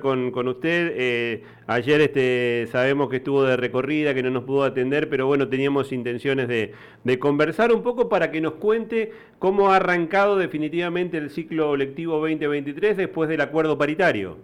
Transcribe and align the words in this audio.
con, 0.00 0.30
con 0.30 0.48
usted. 0.48 0.92
Eh, 0.96 1.42
ayer 1.66 2.00
este, 2.00 2.66
sabemos 2.68 3.08
que 3.08 3.16
estuvo 3.16 3.44
de 3.44 3.56
recorrida, 3.56 4.14
que 4.14 4.22
no 4.22 4.30
nos 4.30 4.44
pudo 4.44 4.64
atender, 4.64 5.08
pero 5.08 5.26
bueno, 5.26 5.48
teníamos 5.48 5.92
intenciones 5.92 6.48
de, 6.48 6.72
conversar 7.18 7.72
un 7.72 7.82
poco 7.82 8.08
para 8.08 8.30
que 8.30 8.40
nos 8.40 8.54
cuente 8.54 9.12
cómo 9.38 9.70
ha 9.70 9.76
arrancado 9.76 10.36
definitivamente 10.36 11.18
el 11.18 11.30
ciclo 11.30 11.76
lectivo 11.76 12.18
2023 12.18 12.96
después 12.96 13.28
del 13.28 13.40
acuerdo 13.40 13.76
paritario. 13.78 14.38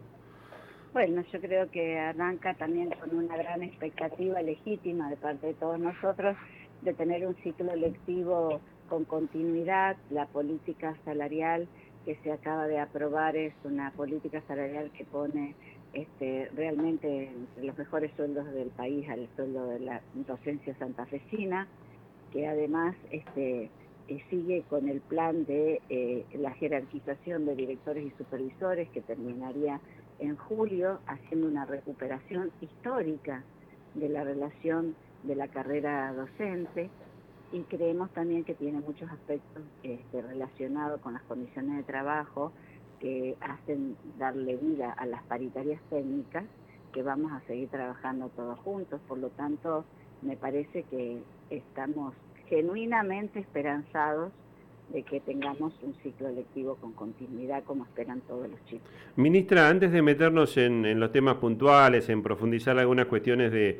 Bueno, 0.93 1.23
yo 1.33 1.41
creo 1.41 1.71
que 1.71 1.99
arranca 1.99 2.55
también 2.55 2.91
con 2.91 3.17
una 3.17 3.37
gran 3.37 3.63
expectativa 3.63 4.41
legítima 4.41 5.11
de 5.11 5.17
parte 5.17 5.49
de 5.49 5.55
todos 5.55 5.79
nosotros 5.79 6.37
de 6.83 6.95
tener 6.95 7.27
un 7.27 7.35
ciclo 7.43 7.75
lectivo 7.75 8.61
con 8.89 9.05
continuidad, 9.05 9.97
la 10.11 10.27
política 10.27 10.97
salarial 11.05 11.67
que 12.07 12.15
se 12.23 12.31
acaba 12.33 12.69
de 12.69 12.79
aprobar 12.79 13.37
es 13.37 13.53
una 13.65 13.91
política 13.91 14.41
salarial 14.47 14.93
que 14.93 15.05
pone 15.05 15.57
este, 15.93 16.49
realmente 16.55 17.27
entre 17.27 17.65
los 17.65 17.77
mejores 17.77 18.13
sueldos 18.17 18.47
del 18.53 18.69
país 18.69 19.09
al 19.09 19.29
sueldo 19.35 19.67
de 19.67 19.81
la 19.81 20.01
docencia 20.15 20.73
santafesina, 20.79 21.67
que 22.33 22.47
además 22.47 22.95
este, 23.11 23.71
eh, 24.07 24.23
sigue 24.31 24.63
con 24.71 24.89
el 24.89 25.01
plan 25.01 25.47
de 25.47 25.83
eh, 25.89 26.25
la 26.35 26.53
jerarquización 26.53 27.45
de 27.45 27.57
directores 27.57 28.07
y 28.07 28.11
supervisores 28.17 28.89
que 28.91 29.01
terminaría 29.01 29.81
en 30.21 30.37
julio, 30.37 31.01
haciendo 31.09 31.49
una 31.49 31.67
recuperación 31.67 32.53
histórica 32.61 33.43
de 33.95 34.09
la 34.09 34.23
relación 34.23 34.95
de 35.25 35.35
la 35.35 35.49
carrera 35.49 36.13
docente 36.13 36.89
y 37.53 37.61
creemos 37.63 38.11
también 38.11 38.45
que 38.45 38.55
tiene 38.55 38.81
muchos 38.81 39.11
aspectos 39.11 39.63
este, 39.83 40.23
relacionados 40.23 41.01
con 41.01 41.15
las 41.15 41.23
condiciones 41.23 41.77
de 41.77 41.83
trabajo 41.85 42.53
que 43.01 43.37
hacen 43.41 43.97
darle 44.19 44.57
vida 44.57 44.93
a 44.93 45.07
las 45.07 45.23
paritarias 45.25 45.81
técnicas 45.91 46.45
que 46.93 47.03
vamos 47.03 47.33
a 47.33 47.41
seguir 47.47 47.69
trabajando 47.69 48.31
todos 48.31 48.59
juntos. 48.61 49.01
Por 49.07 49.19
lo 49.19 49.29
tanto, 49.31 49.85
me 50.23 50.37
parece 50.37 50.83
que 50.85 51.23
estamos 51.51 52.15
genuinamente 52.49 53.39
esperanzados 53.39 54.33
de 54.93 55.03
que 55.03 55.21
tengamos 55.21 55.73
un 55.83 55.95
ciclo 56.03 56.31
lectivo 56.31 56.77
con 56.77 56.93
continuidad 56.93 57.65
como 57.65 57.85
esperan 57.85 58.21
todos 58.21 58.49
los 58.49 58.65
chicos. 58.67 58.89
Ministra, 59.17 59.69
antes 59.69 59.91
de 59.91 60.01
meternos 60.01 60.57
en, 60.57 61.01
los 61.01 61.11
temas 61.11 61.37
puntuales, 61.37 62.09
en 62.09 62.23
profundizar 62.23 62.79
algunas 62.79 63.07
cuestiones 63.07 63.51
de, 63.51 63.79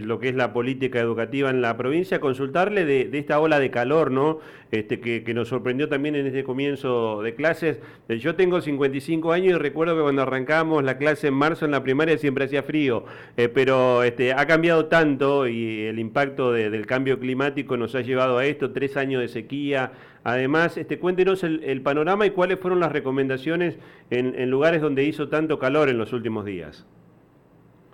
lo 0.00 0.18
que 0.18 0.30
es 0.30 0.34
la 0.34 0.52
política 0.52 0.98
educativa 0.98 1.50
en 1.50 1.62
la 1.62 1.76
provincia, 1.76 2.18
consultarle 2.20 2.84
de, 2.84 3.16
esta 3.16 3.38
ola 3.38 3.60
de 3.60 3.70
calor, 3.70 4.10
¿no? 4.10 4.40
Este, 4.72 4.98
que, 5.00 5.32
nos 5.32 5.48
sorprendió 5.48 5.88
también 5.88 6.16
en 6.16 6.26
este 6.26 6.42
comienzo 6.42 7.22
de 7.22 7.34
clases. 7.34 7.78
Eh, 8.08 8.18
yo 8.18 8.34
tengo 8.34 8.60
55 8.60 9.32
años 9.32 9.52
y 9.52 9.58
recuerdo 9.58 9.94
que 9.94 10.02
cuando 10.02 10.22
arrancamos 10.22 10.82
la 10.82 10.98
clase 10.98 11.28
en 11.28 11.34
marzo 11.34 11.64
en 11.64 11.70
la 11.70 11.82
primaria 11.84 12.18
siempre 12.18 12.46
hacía 12.46 12.64
frío, 12.64 13.04
eh, 13.36 13.48
pero 13.48 14.02
este, 14.02 14.32
ha 14.32 14.46
cambiado 14.46 14.86
tanto 14.86 15.46
y 15.46 15.82
el 15.82 15.98
impacto 16.00 16.52
del 16.52 16.86
cambio 16.86 17.20
climático 17.20 17.76
nos 17.76 17.94
ha 17.94 18.00
llevado 18.00 18.38
a 18.38 18.46
esto, 18.46 18.72
tres 18.72 18.96
años 18.96 19.20
de 19.20 19.28
sequía, 19.28 19.92
Además, 20.24 20.76
este, 20.76 20.98
cuéntenos 20.98 21.44
el, 21.44 21.82
panorama 21.82 22.26
y 22.26 22.30
cuáles 22.30 22.58
fueron 22.58 22.80
las 22.80 22.92
recomendaciones 22.92 23.78
en, 24.10 24.50
lugares 24.50 24.80
donde 24.80 25.04
hizo 25.04 25.28
tanto 25.28 25.58
calor 25.58 25.88
en 25.88 25.98
los 25.98 26.12
últimos 26.12 26.44
días. 26.44 26.86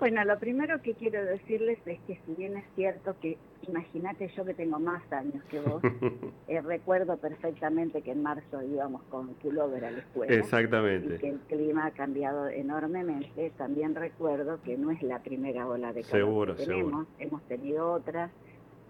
Bueno, 0.00 0.24
lo 0.24 0.38
primero 0.38 0.82
que 0.82 0.94
quiero 0.94 1.24
decirles 1.24 1.78
es 1.86 1.98
que 2.00 2.18
si 2.26 2.34
bien 2.34 2.56
es 2.56 2.64
cierto 2.74 3.14
que, 3.22 3.38
imagínate 3.66 4.28
yo 4.36 4.44
que 4.44 4.52
tengo 4.52 4.78
más 4.80 5.00
años 5.12 5.42
que 5.44 5.60
vos, 5.60 5.82
eh, 6.48 6.60
recuerdo 6.60 7.16
perfectamente 7.16 8.02
que 8.02 8.10
en 8.10 8.22
marzo 8.22 8.60
íbamos 8.62 9.02
con 9.04 9.28
pullover 9.34 9.84
a 9.84 9.92
la 9.92 9.98
escuela. 9.98 10.34
Exactamente. 10.34 11.14
Y 11.14 11.18
que 11.18 11.28
el 11.28 11.38
clima 11.48 11.86
ha 11.86 11.90
cambiado 11.92 12.48
enormemente. 12.48 13.52
También 13.56 13.94
recuerdo 13.94 14.60
que 14.62 14.76
no 14.76 14.90
es 14.90 15.00
la 15.02 15.20
primera 15.20 15.66
ola 15.68 15.92
de 15.92 16.02
calor 16.02 16.56
que 16.56 16.66
tenemos, 16.66 17.06
hemos 17.18 17.42
tenido 17.44 17.92
otras 17.92 18.30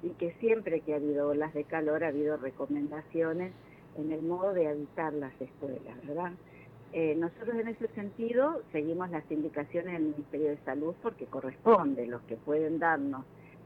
y 0.05 0.10
que 0.10 0.33
siempre 0.34 0.80
que 0.80 0.92
ha 0.92 0.97
habido 0.97 1.28
olas 1.28 1.55
de 1.55 1.64
calor 1.64 2.05
ha 2.05 2.08
habido 2.08 2.36
recomendaciones 2.36 3.53
en 3.97 4.12
el 4.12 4.22
modo 4.22 4.53
de 4.53 4.69
habitar 4.69 5.12
las 5.15 5.32
escuelas, 5.41 6.06
¿verdad? 6.06 6.32
Eh, 6.92 7.15
nosotros 7.16 7.56
en 7.56 7.69
ese 7.69 7.88
sentido 7.88 8.62
seguimos 8.70 9.10
las 9.10 9.28
indicaciones 9.31 9.94
del 9.94 10.03
Ministerio 10.03 10.50
de 10.50 10.59
Salud 10.59 10.94
porque 11.03 11.26
corresponde, 11.26 12.06
los 12.06 12.22
que 12.22 12.37
pueden 12.37 12.78
darnos 12.78 13.25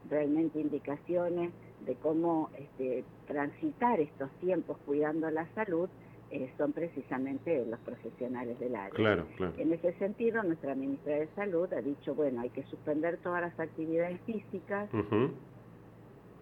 realmente 0.09 0.61
indicaciones 0.61 1.51
de 1.85 1.95
cómo 1.97 2.51
este, 2.57 3.05
transitar 3.27 4.01
estos 4.01 4.31
tiempos 4.41 4.79
cuidando 4.87 5.31
la 5.31 5.47
salud 5.55 5.89
eh, 6.31 6.51
son 6.57 6.73
precisamente 6.73 7.65
los 7.67 7.81
profesionales 7.81 8.59
del 8.61 8.77
área. 8.77 8.91
Claro, 8.91 9.27
claro. 9.37 9.55
En 9.57 9.73
ese 9.73 9.93
sentido, 9.95 10.43
nuestra 10.43 10.75
ministra 10.75 11.17
de 11.17 11.29
Salud 11.35 11.73
ha 11.73 11.81
dicho, 11.81 12.15
bueno, 12.15 12.43
hay 12.43 12.51
que 12.51 12.63
suspender 12.65 13.19
todas 13.19 13.41
las 13.41 13.59
actividades 13.59 14.21
físicas, 14.23 14.91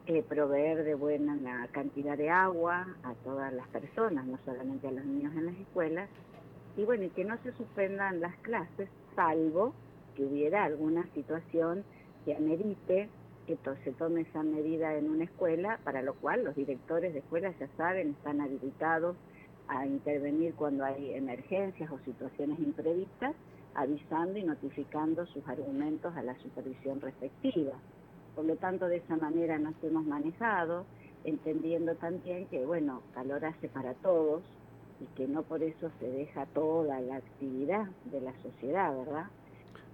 eh, 0.07 0.23
proveer 0.23 0.85
de 0.85 0.95
buena 0.95 1.69
cantidad 1.73 2.17
de 2.17 2.31
agua 2.31 2.87
a 3.03 3.15
todas 3.25 3.53
las 3.53 3.67
personas, 3.69 4.27
no 4.27 4.39
solamente 4.45 4.89
a 4.89 4.93
los 4.93 5.05
niños 5.05 5.35
en 5.35 5.47
las 5.47 5.57
escuelas, 5.57 6.09
y 6.77 6.85
bueno, 6.85 7.05
y 7.05 7.11
que 7.11 7.25
no 7.25 7.37
se 7.43 7.53
suspendan 7.53 8.21
las 8.21 8.37
clases, 8.37 8.89
salvo 9.15 9.75
que 10.15 10.25
hubiera 10.25 10.65
alguna 10.65 11.07
situación 11.15 11.85
que 12.25 12.37
amerite 12.37 13.09
que 13.47 13.57
se 13.85 13.93
tome 13.93 14.23
esa 14.23 14.43
medida 14.43 14.95
en 14.97 15.09
una 15.09 15.25
escuela, 15.25 15.79
para 15.85 16.03
lo 16.03 16.15
cual 16.15 16.45
los 16.45 16.57
directores 16.57 17.13
de 17.13 17.21
escuelas 17.21 17.55
ya 17.59 17.69
saben, 17.77 18.11
están 18.11 18.41
habilitados 18.41 19.17
a 19.69 19.87
intervenir 19.87 20.55
cuando 20.55 20.85
hay 20.85 21.15
emergencias 21.15 21.91
o 21.91 21.99
situaciones 22.05 22.59
imprevistas, 22.59 23.35
avisando 23.75 24.39
y 24.39 24.45
notificando 24.45 25.27
sus 25.27 25.47
argumentos 25.49 26.15
a 26.17 26.23
la 26.23 26.35
supervisión 26.39 27.01
respectiva. 27.01 27.73
Por 28.37 28.45
lo 28.45 28.57
tanto, 28.57 28.87
de 28.87 28.99
esa 28.99 29.17
manera 29.17 29.59
nos 29.59 29.75
hemos 29.83 30.05
manejado, 30.05 30.85
entendiendo 31.25 31.95
también 31.95 32.47
que, 32.47 32.67
bueno, 32.67 33.03
calor 33.15 33.47
hace 33.47 33.69
para 33.69 33.95
todos 33.95 34.43
y 35.01 35.07
que 35.17 35.27
no 35.27 35.43
por 35.43 35.63
eso 35.63 35.91
se 35.99 36.07
deja 36.07 36.45
toda 36.47 37.01
la 37.01 37.17
actividad 37.17 37.87
de 38.05 38.21
la 38.21 38.35
sociedad, 38.43 38.95
¿verdad? 38.95 39.27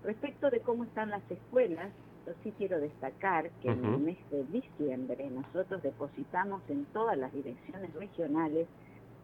Respecto 0.02 0.50
de 0.50 0.58
cómo 0.58 0.82
están 0.82 1.10
las 1.10 1.22
escuelas, 1.30 1.90
yo 2.26 2.32
sí 2.42 2.52
quiero 2.58 2.80
destacar 2.80 3.50
que 3.62 3.68
en 3.68 3.84
el 3.84 3.98
mes 3.98 4.18
de 4.30 4.44
diciembre 4.44 5.30
nosotros 5.30 5.80
depositamos 5.80 6.62
en 6.68 6.84
todas 6.86 7.16
las 7.16 7.32
direcciones 7.32 7.94
regionales 7.94 8.66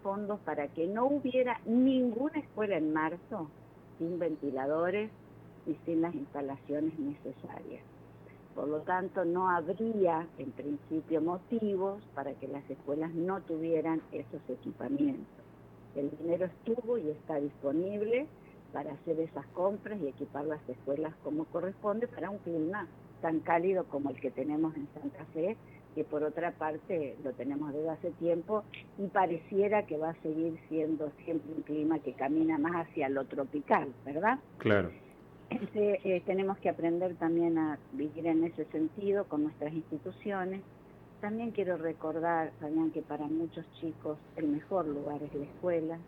fondos 0.03 0.39
para 0.41 0.69
que 0.69 0.87
no 0.87 1.07
hubiera 1.07 1.61
ninguna 1.67 2.39
escuela 2.39 2.77
en 2.77 2.93
marzo 2.93 3.51
sin 3.99 4.19
ventiladores 4.21 5.11
y 5.67 5.77
sin 5.85 6.03
las 6.03 6.15
instalaciones 6.15 6.97
necesarias. 6.99 7.83
Por 8.59 8.67
lo 8.67 8.81
tanto, 8.81 9.25
no 9.25 9.49
habría 9.49 10.27
en 10.37 10.51
principio 10.51 11.23
motivos 11.23 12.03
para 12.13 12.35
que 12.35 12.49
las 12.49 12.69
escuelas 12.69 13.15
no 13.15 13.41
tuvieran 13.43 14.03
esos 14.11 14.41
equipamientos. 14.49 15.45
El 15.95 16.11
dinero 16.19 16.47
estuvo 16.47 16.99
y 16.99 17.09
está 17.09 17.37
disponible 17.37 18.27
para 18.73 18.95
hacer 18.95 19.21
esas 19.21 19.47
compras 19.55 20.01
y 20.03 20.09
equipar 20.09 20.45
las 20.45 20.69
escuelas 20.69 21.15
como 21.23 21.45
corresponde 21.45 22.09
para 22.09 22.31
un 22.31 22.39
clima 22.39 22.89
tan 23.23 23.39
cálido 23.39 23.85
como 23.85 24.11
el 24.11 24.21
que 24.21 24.33
tenemos 24.33 24.75
en 24.75 24.89
Santa 24.93 25.25
Fe, 25.27 25.57
que 25.95 26.03
por 26.03 26.25
otra 26.25 26.51
parte 26.51 27.17
lo 27.23 27.31
tenemos 27.35 27.73
desde 27.73 27.91
hace 27.91 28.11
tiempo 28.11 28.65
y 28.99 29.07
pareciera 29.07 29.87
que 29.87 29.99
va 29.99 30.11
a 30.11 30.23
seguir 30.23 30.59
siendo 30.69 31.13
siempre 31.25 31.55
un 31.55 31.63
clima 31.63 32.01
que 32.01 32.13
camina 32.15 32.59
más 32.59 32.89
hacia 32.89 33.09
lo 33.09 33.25
tropical, 33.25 33.95
¿verdad? 34.05 34.41
Claro. 34.59 34.91
Eh, 35.51 36.23
tenemos 36.27 36.59
que 36.59 36.69
aprender 36.69 37.15
también 37.15 37.57
a 37.57 37.79
vivir 37.93 38.27
en 38.27 38.45
ese 38.45 38.67
sentido 38.67 39.25
con 39.25 39.45
nuestras 39.45 39.73
instituciones. 39.73 40.61
También 41.23 41.53
quiero 41.53 41.77
recordar, 41.79 42.53
Fabián, 42.61 42.91
que 42.91 43.01
para 43.01 43.27
muchos 43.27 43.65
chicos 43.81 44.19
el 44.37 44.49
mejor 44.49 44.87
lugar 44.87 45.23
es 45.23 45.35
la 45.35 45.45
escuela, 45.45 45.99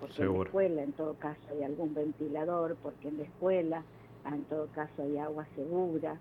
porque 0.00 0.22
en 0.22 0.34
la 0.34 0.42
escuela 0.44 0.82
en 0.82 0.92
todo 0.92 1.14
caso 1.14 1.40
hay 1.50 1.62
algún 1.62 1.94
ventilador, 1.94 2.76
porque 2.82 3.08
en 3.08 3.18
la 3.18 3.22
escuela 3.22 3.82
en 4.26 4.42
todo 4.44 4.66
caso 4.74 5.02
hay 5.02 5.16
agua 5.16 5.46
segura 5.54 6.18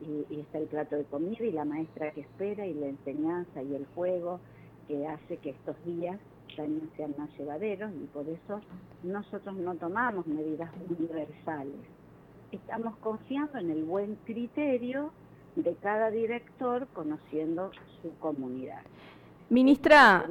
y, 0.00 0.32
y 0.32 0.40
está 0.40 0.58
el 0.58 0.66
plato 0.66 0.96
de 0.96 1.04
comida 1.04 1.44
y 1.44 1.50
la 1.50 1.64
maestra 1.64 2.12
que 2.12 2.20
espera 2.20 2.66
y 2.66 2.74
la 2.74 2.86
enseñanza 2.86 3.62
y 3.62 3.74
el 3.74 3.86
juego 3.96 4.38
que 4.86 5.08
hace 5.08 5.38
que 5.38 5.50
estos 5.50 5.74
días 5.84 6.20
también 6.56 6.88
sean 6.96 7.14
más 7.18 7.30
llevaderos 7.36 7.90
y 7.94 8.06
por 8.06 8.28
eso 8.28 8.60
nosotros 9.02 9.56
no 9.56 9.74
tomamos 9.74 10.26
medidas 10.26 10.70
universales 10.88 11.97
estamos 12.52 12.96
confiando 12.98 13.58
en 13.58 13.70
el 13.70 13.84
buen 13.84 14.16
criterio 14.24 15.12
de 15.56 15.74
cada 15.76 16.10
director 16.10 16.86
conociendo 16.94 17.70
su 18.02 18.16
comunidad. 18.18 18.82
Ministra, 19.50 20.26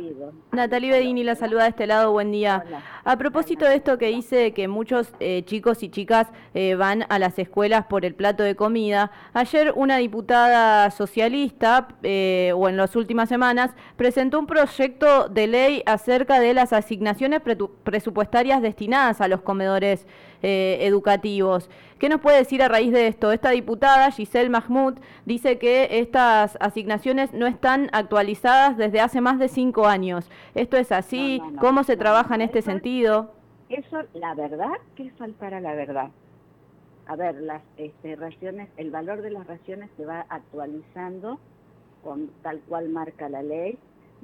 Natalie 0.51 0.91
Bedini 0.91 1.23
la 1.23 1.33
saluda 1.33 1.63
de 1.63 1.69
este 1.69 1.87
lado, 1.87 2.11
buen 2.11 2.31
día. 2.31 2.63
A 3.03 3.17
propósito 3.17 3.65
de 3.65 3.73
esto 3.73 3.97
que 3.97 4.09
dice 4.09 4.53
que 4.53 4.67
muchos 4.67 5.11
eh, 5.19 5.41
chicos 5.43 5.81
y 5.81 5.89
chicas 5.89 6.27
eh, 6.53 6.75
van 6.75 7.03
a 7.09 7.17
las 7.17 7.39
escuelas 7.39 7.87
por 7.87 8.05
el 8.05 8.13
plato 8.13 8.43
de 8.43 8.55
comida, 8.55 9.09
ayer 9.33 9.73
una 9.75 9.97
diputada 9.97 10.91
socialista, 10.91 11.87
eh, 12.03 12.53
o 12.55 12.69
en 12.69 12.77
las 12.77 12.95
últimas 12.95 13.27
semanas, 13.27 13.71
presentó 13.95 14.37
un 14.37 14.45
proyecto 14.45 15.29
de 15.29 15.47
ley 15.47 15.83
acerca 15.87 16.39
de 16.39 16.53
las 16.53 16.71
asignaciones 16.71 17.41
presupuestarias 17.83 18.61
destinadas 18.61 19.19
a 19.19 19.27
los 19.27 19.41
comedores 19.41 20.05
eh, 20.43 20.79
educativos. 20.81 21.69
¿Qué 21.99 22.09
nos 22.09 22.21
puede 22.21 22.37
decir 22.37 22.61
a 22.61 22.67
raíz 22.67 22.91
de 22.91 23.07
esto? 23.07 23.31
Esta 23.31 23.49
diputada, 23.49 24.11
Giselle 24.11 24.49
Mahmoud, 24.49 24.99
dice 25.25 25.57
que 25.57 25.99
estas 25.99 26.57
asignaciones 26.59 27.33
no 27.33 27.47
están 27.47 27.89
actualizadas 27.91 28.77
desde 28.77 29.01
hace 29.01 29.19
más 29.21 29.39
de 29.39 29.47
cinco 29.47 29.87
años. 29.87 30.29
¿Esto 30.53 30.77
es 30.77 30.91
así? 30.91 31.41
¿Cómo 31.59 31.83
se 31.83 31.97
trabaja 31.97 32.35
en 32.35 32.41
este 32.41 32.61
sentido? 32.61 33.31
Eso, 33.69 34.03
la 34.13 34.33
verdad, 34.35 34.77
que 34.95 35.07
es 35.07 35.13
faltar 35.13 35.53
a 35.53 35.59
la 35.59 35.73
verdad. 35.73 36.09
A 37.07 37.15
ver, 37.15 37.35
las 37.35 37.61
este, 37.77 38.15
raciones, 38.15 38.69
el 38.77 38.91
valor 38.91 39.21
de 39.21 39.31
las 39.31 39.47
raciones 39.47 39.89
se 39.97 40.05
va 40.05 40.25
actualizando 40.29 41.39
con 42.03 42.29
tal 42.43 42.59
cual 42.61 42.89
marca 42.89 43.27
la 43.27 43.41
ley, 43.41 43.77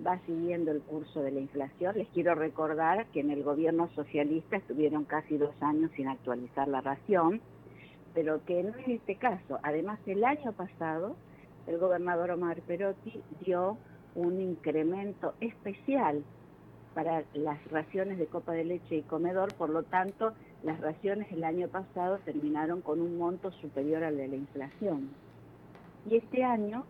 va 0.06 0.20
siguiendo 0.26 0.72
el 0.72 0.82
curso 0.82 1.22
de 1.22 1.32
la 1.32 1.40
inflación. 1.40 1.98
Les 1.98 2.08
quiero 2.10 2.36
recordar 2.36 3.06
que 3.08 3.20
en 3.20 3.30
el 3.30 3.44
gobierno 3.44 3.90
socialista 3.96 4.58
estuvieron 4.58 5.06
casi 5.06 5.38
dos 5.38 5.54
años 5.62 5.92
sin 5.96 6.08
actualizar 6.08 6.68
la 6.68 6.82
ración, 6.82 7.42
pero 8.14 8.44
que 8.46 8.64
no 8.64 8.78
es 8.78 8.88
este 8.88 9.16
caso. 9.16 9.60
Además, 9.64 10.00
el 10.06 10.24
año 10.24 10.52
pasado, 10.54 11.16
el 11.68 11.78
gobernador 11.78 12.32
Omar 12.32 12.62
Perotti 12.62 13.22
dio 13.46 13.78
un 14.16 14.42
incremento 14.42 15.34
especial 15.40 16.24
para 16.94 17.24
las 17.34 17.64
raciones 17.72 18.20
de 18.20 18.28
copa 18.28 18.52
de 18.54 18.66
leche 18.66 18.98
y 18.98 19.02
comedor, 19.02 19.54
por 19.56 19.70
lo 19.70 19.84
tanto, 19.84 20.34
las 20.64 20.80
raciones 20.80 21.32
el 21.32 21.44
año 21.44 21.68
pasado 21.68 22.20
terminaron 22.20 22.82
con 22.82 23.02
un 23.02 23.18
monto 23.18 23.52
superior 23.54 24.04
al 24.04 24.18
de 24.18 24.28
la 24.28 24.36
inflación. 24.36 25.10
Y 26.10 26.18
este 26.18 26.44
año 26.44 26.86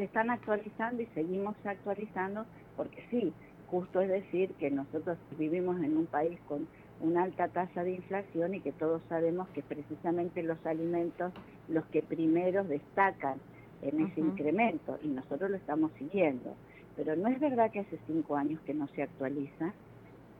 se 0.00 0.04
están 0.04 0.30
actualizando 0.30 1.02
y 1.02 1.06
seguimos 1.08 1.54
actualizando 1.62 2.46
porque 2.74 3.04
sí, 3.10 3.34
justo 3.66 4.00
es 4.00 4.08
decir 4.08 4.54
que 4.54 4.70
nosotros 4.70 5.18
vivimos 5.36 5.78
en 5.82 5.94
un 5.94 6.06
país 6.06 6.40
con 6.48 6.66
una 7.02 7.24
alta 7.24 7.48
tasa 7.48 7.84
de 7.84 7.96
inflación 7.96 8.54
y 8.54 8.62
que 8.62 8.72
todos 8.72 9.02
sabemos 9.10 9.46
que 9.50 9.62
precisamente 9.62 10.42
los 10.42 10.56
alimentos 10.64 11.34
los 11.68 11.84
que 11.88 12.00
primero 12.00 12.64
destacan 12.64 13.40
en 13.82 14.06
ese 14.06 14.20
incremento 14.20 14.98
y 15.02 15.08
nosotros 15.08 15.50
lo 15.50 15.58
estamos 15.58 15.92
siguiendo. 15.98 16.54
Pero 16.96 17.14
no 17.14 17.28
es 17.28 17.38
verdad 17.38 17.70
que 17.70 17.80
hace 17.80 17.98
cinco 18.06 18.36
años 18.36 18.58
que 18.62 18.72
no 18.72 18.88
se 18.88 19.02
actualiza, 19.02 19.74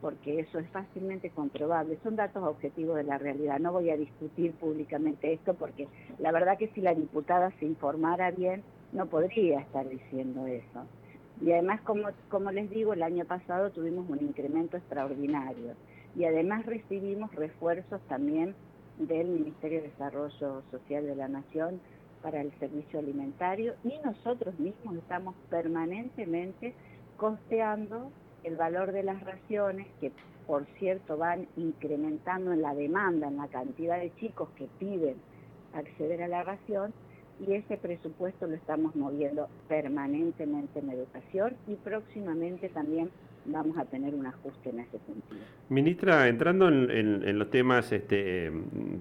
porque 0.01 0.39
eso 0.39 0.57
es 0.57 0.67
fácilmente 0.71 1.29
comprobable. 1.29 1.99
Son 2.01 2.15
datos 2.15 2.43
objetivos 2.43 2.95
de 2.95 3.03
la 3.03 3.19
realidad. 3.19 3.59
No 3.59 3.71
voy 3.73 3.91
a 3.91 3.97
discutir 3.97 4.53
públicamente 4.53 5.31
esto 5.33 5.53
porque 5.53 5.87
la 6.17 6.31
verdad 6.31 6.57
que 6.57 6.69
si 6.69 6.81
la 6.81 6.95
diputada 6.95 7.51
se 7.59 7.65
informara 7.67 8.31
bien, 8.31 8.63
no 8.93 9.05
podría 9.07 9.59
estar 9.59 9.87
diciendo 9.87 10.45
eso. 10.47 10.85
Y 11.41 11.51
además, 11.51 11.81
como, 11.81 12.09
como 12.29 12.51
les 12.51 12.69
digo, 12.69 12.93
el 12.93 13.03
año 13.03 13.25
pasado 13.25 13.71
tuvimos 13.71 14.07
un 14.09 14.19
incremento 14.21 14.77
extraordinario 14.77 15.73
y 16.15 16.25
además 16.25 16.65
recibimos 16.65 17.33
refuerzos 17.33 18.01
también 18.07 18.53
del 18.97 19.27
Ministerio 19.27 19.81
de 19.81 19.87
Desarrollo 19.87 20.61
Social 20.69 21.05
de 21.05 21.15
la 21.15 21.27
Nación 21.27 21.79
para 22.21 22.41
el 22.41 22.51
servicio 22.59 22.99
alimentario 22.99 23.73
y 23.83 23.97
nosotros 24.05 24.57
mismos 24.59 24.95
estamos 24.97 25.35
permanentemente 25.49 26.75
costeando 27.17 28.11
el 28.43 28.55
valor 28.55 28.91
de 28.91 29.03
las 29.03 29.21
raciones 29.23 29.87
que 29.99 30.11
por 30.45 30.65
cierto 30.79 31.17
van 31.17 31.47
incrementando 31.55 32.51
en 32.51 32.61
la 32.61 32.75
demanda, 32.75 33.27
en 33.27 33.37
la 33.37 33.47
cantidad 33.47 33.99
de 33.99 34.13
chicos 34.15 34.49
que 34.57 34.67
piden 34.79 35.15
acceder 35.73 36.21
a 36.23 36.27
la 36.27 36.43
ración 36.43 36.93
y 37.41 37.53
ese 37.55 37.77
presupuesto 37.77 38.45
lo 38.45 38.55
estamos 38.55 38.95
moviendo 38.95 39.49
permanentemente 39.67 40.79
en 40.79 40.91
educación 40.91 41.57
y 41.65 41.75
próximamente 41.75 42.69
también 42.69 43.11
vamos 43.45 43.77
a 43.77 43.85
tener 43.85 44.13
un 44.13 44.25
ajuste 44.25 44.69
en 44.69 44.79
ese 44.79 44.99
sentido. 45.05 45.41
Ministra, 45.69 46.27
entrando 46.27 46.67
en, 46.67 47.39
los 47.39 47.49
temas 47.49 47.91
este, 47.91 48.51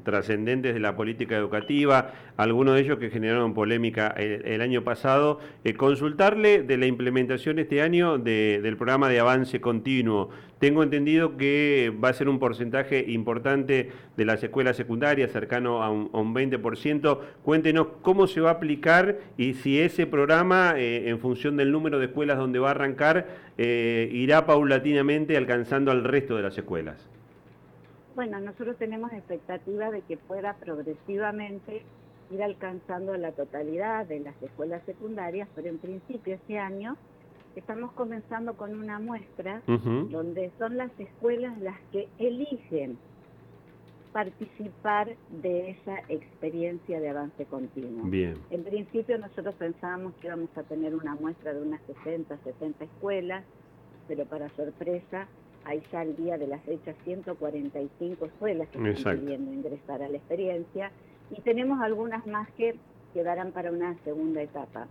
trascendentes 0.05 0.73
de 0.73 0.81
la 0.81 0.95
política 0.95 1.37
educativa, 1.37 2.13
algunos 2.37 2.75
de 2.75 2.83
ellos 2.83 2.99
que 2.99 3.11
generaron 3.11 3.55
polémica 3.55 4.09
el, 4.09 4.61
año 4.61 4.85
pasado, 4.85 5.41
eh, 5.65 5.75
consultarle 5.75 6.63
de 6.63 6.77
la 6.77 6.87
implementación 6.87 7.59
este 7.59 7.83
año 7.83 8.19
del 8.19 8.77
programa 8.77 9.09
de 9.09 9.19
avance 9.19 9.61
continuo. 9.61 10.31
Tengo 10.61 10.83
entendido 10.83 11.39
que 11.39 11.91
va 12.05 12.11
a 12.11 12.13
ser 12.13 12.29
un 12.29 12.39
porcentaje 12.39 13.05
importante 13.09 13.91
de 14.17 14.25
las 14.27 14.43
escuelas 14.45 14.77
secundarias, 14.77 15.33
cercano 15.33 15.83
a 15.83 15.91
un, 15.91 16.35
20%. 16.35 17.19
Cuéntenos 17.43 17.87
cómo 18.03 18.27
se 18.27 18.43
va 18.43 18.51
a 18.51 18.53
aplicar 18.55 19.19
y 19.39 19.55
si 19.55 19.81
ese 19.81 20.07
programa, 20.07 20.75
eh, 20.77 21.09
en 21.09 21.19
función 21.19 21.57
del 21.57 21.73
número 21.73 21.99
de 21.99 22.07
escuelas 22.07 22.37
donde 22.37 22.59
va 22.59 22.69
a 22.69 22.73
arrancar, 22.73 23.27
eh, 23.57 24.09
irá 24.13 24.30
paulatinamente 24.47 25.37
alcanzando 25.37 25.91
al 25.91 26.05
resto 26.05 26.37
de 26.37 26.43
las 26.43 26.57
escuelas. 26.57 27.09
Bueno, 28.15 28.41
nosotros 28.41 28.77
tenemos 28.77 29.13
expectativa 29.13 29.91
de 29.91 30.03
que 30.03 30.17
pueda 30.17 30.55
progresivamente 30.55 31.83
ir 32.31 32.43
alcanzando 32.43 33.17
la 33.17 33.33
totalidad 33.33 34.07
de 34.07 34.21
las 34.21 34.41
escuelas 34.43 34.83
secundarias, 34.87 35.49
pero 35.55 35.69
en 35.69 35.79
principio 35.79 36.35
este 36.35 36.59
año 36.59 36.97
estamos 37.57 37.93
comenzando 37.93 38.55
con 38.55 38.79
una 38.79 38.99
muestra 39.01 39.63
donde 39.67 40.53
son 40.59 40.77
las 40.77 40.91
escuelas 40.99 41.59
las 41.61 41.79
que 41.93 42.09
eligen 42.19 42.99
participar 44.13 45.15
de 45.43 45.71
esa 45.71 45.99
experiencia 46.09 47.01
de 47.01 47.09
avance 47.09 47.45
continuo. 47.47 48.05
Bien. 48.05 48.35
En 48.51 48.65
principio 48.65 49.19
nosotros 49.19 49.55
pensábamos 49.57 50.15
que 50.15 50.27
íbamos 50.27 50.51
a 50.57 50.63
tener 50.65 50.95
una 50.95 51.15
muestra 51.15 51.55
de 51.55 51.63
unas 51.63 51.81
60, 51.83 52.37
70 52.45 52.85
escuelas, 52.85 53.45
pero 54.11 54.25
para 54.25 54.49
sorpresa 54.57 55.29
hay 55.65 55.81
ya 55.93 56.03
el 56.03 56.17
día 56.17 56.37
de 56.37 56.49
la 56.49 56.59
fecha 56.59 56.95
145 57.05 58.25
escuelas 58.25 58.69
que 58.71 58.91
están 58.91 59.21
pidiendo 59.21 59.53
ingresar 59.53 60.03
a 60.03 60.09
la 60.09 60.17
experiencia 60.17 60.91
y 61.31 61.41
tenemos 61.43 61.81
algunas 61.81 62.27
más 62.27 62.51
que 62.57 62.75
quedarán 63.15 63.53
para 63.53 63.71
una 63.71 63.97
segunda 64.03 64.43
etapa. 64.43 64.89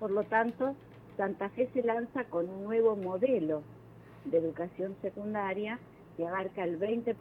Por 0.00 0.10
lo 0.10 0.24
tanto, 0.24 0.74
Santa 1.16 1.50
Fe 1.50 1.70
se 1.72 1.84
lanza 1.84 2.24
con 2.24 2.48
un 2.48 2.64
nuevo 2.64 2.96
modelo 2.96 3.62
de 4.24 4.38
educación 4.38 4.96
secundaria 5.02 5.78
que 6.16 6.26
abarca 6.26 6.64
el 6.64 6.80
20% 6.80 7.14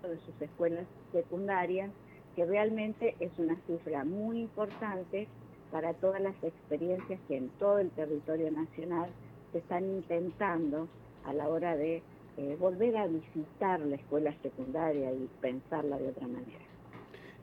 de 0.00 0.18
sus 0.20 0.40
escuelas 0.40 0.86
secundarias, 1.12 1.90
que 2.34 2.46
realmente 2.46 3.14
es 3.20 3.38
una 3.38 3.56
cifra 3.66 4.04
muy 4.04 4.40
importante 4.40 5.28
para 5.70 5.92
todas 5.92 6.22
las 6.22 6.42
experiencias 6.42 7.20
que 7.28 7.36
en 7.36 7.50
todo 7.58 7.78
el 7.78 7.90
territorio 7.90 8.50
nacional 8.50 9.10
se 9.52 9.58
están 9.58 9.84
intentando 9.84 10.88
a 11.24 11.32
la 11.32 11.48
hora 11.48 11.76
de 11.76 12.02
eh, 12.36 12.56
volver 12.58 12.96
a 12.96 13.06
visitar 13.06 13.80
la 13.80 13.96
escuela 13.96 14.34
secundaria 14.42 15.12
y 15.12 15.28
pensarla 15.40 15.98
de 15.98 16.08
otra 16.08 16.26
manera. 16.26 16.72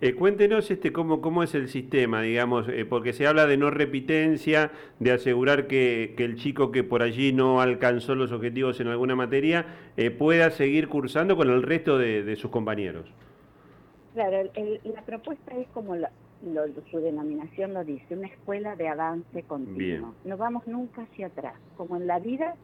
Eh, 0.01 0.15
cuéntenos 0.15 0.71
este, 0.71 0.93
cómo, 0.93 1.19
cómo 1.19 1.43
es 1.43 1.53
el 1.55 1.67
sistema, 1.67 2.21
digamos, 2.21 2.69
eh, 2.69 2.85
porque 2.85 3.11
se 3.11 3.27
habla 3.27 3.45
de 3.47 3.57
no 3.57 3.69
repitencia, 3.69 4.71
de 4.99 5.11
asegurar 5.11 5.67
que, 5.67 6.15
el 6.17 6.37
chico 6.37 6.71
que 6.71 6.85
por 6.85 7.03
allí 7.03 7.33
no 7.33 7.59
alcanzó 7.59 8.15
los 8.15 8.31
objetivos 8.31 8.79
en 8.79 8.87
alguna 8.87 9.17
materia 9.17 9.65
eh, 9.97 10.09
pueda 10.09 10.51
seguir 10.51 10.87
cursando 10.87 11.35
con 11.35 11.49
el 11.49 11.63
resto 11.63 11.97
de, 11.97 12.33
sus 12.37 12.49
compañeros. 12.49 13.11
Claro, 14.13 14.49
la 14.85 15.01
propuesta 15.01 15.53
es 15.57 15.67
como 15.73 15.95
su 16.91 16.99
denominación 16.99 17.73
lo 17.73 17.83
dice, 17.83 18.15
una 18.15 18.27
escuela 18.27 18.75
de 18.75 18.87
avance 18.87 19.43
continuo. 19.43 20.13
No 20.23 20.37
vamos 20.37 20.67
nunca 20.67 21.03
hacia 21.03 21.27
atrás, 21.27 21.55
como 21.75 21.97
en 21.97 22.07
la 22.07 22.19
vida, 22.19 22.55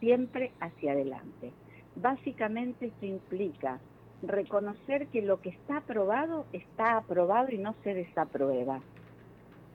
siempre 0.00 0.52
hacia 0.60 0.92
adelante. 0.92 1.52
Básicamente 1.96 2.86
esto 2.86 3.06
implica 3.06 3.78
reconocer 4.22 5.08
que 5.08 5.22
lo 5.22 5.40
que 5.40 5.50
está 5.50 5.78
aprobado 5.78 6.46
está 6.52 6.96
aprobado 6.96 7.48
y 7.50 7.58
no 7.58 7.74
se 7.82 7.94
desaprueba. 7.94 8.80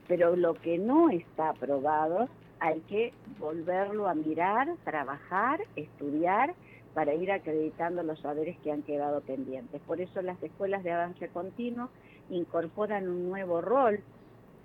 Pero 0.08 0.36
lo 0.36 0.54
que 0.54 0.78
no 0.78 1.10
está 1.10 1.50
aprobado 1.50 2.28
hay 2.60 2.80
que 2.80 3.12
volverlo 3.38 4.08
a 4.08 4.14
mirar, 4.14 4.68
trabajar, 4.84 5.60
estudiar 5.76 6.54
para 6.94 7.14
ir 7.14 7.30
acreditando 7.30 8.02
los 8.02 8.18
saberes 8.20 8.58
que 8.58 8.72
han 8.72 8.82
quedado 8.82 9.20
pendientes. 9.20 9.80
Por 9.82 10.00
eso 10.00 10.22
las 10.22 10.42
escuelas 10.42 10.82
de 10.82 10.92
avance 10.92 11.28
continuo 11.28 11.90
incorporan 12.30 13.08
un 13.08 13.28
nuevo 13.28 13.60
rol 13.60 14.00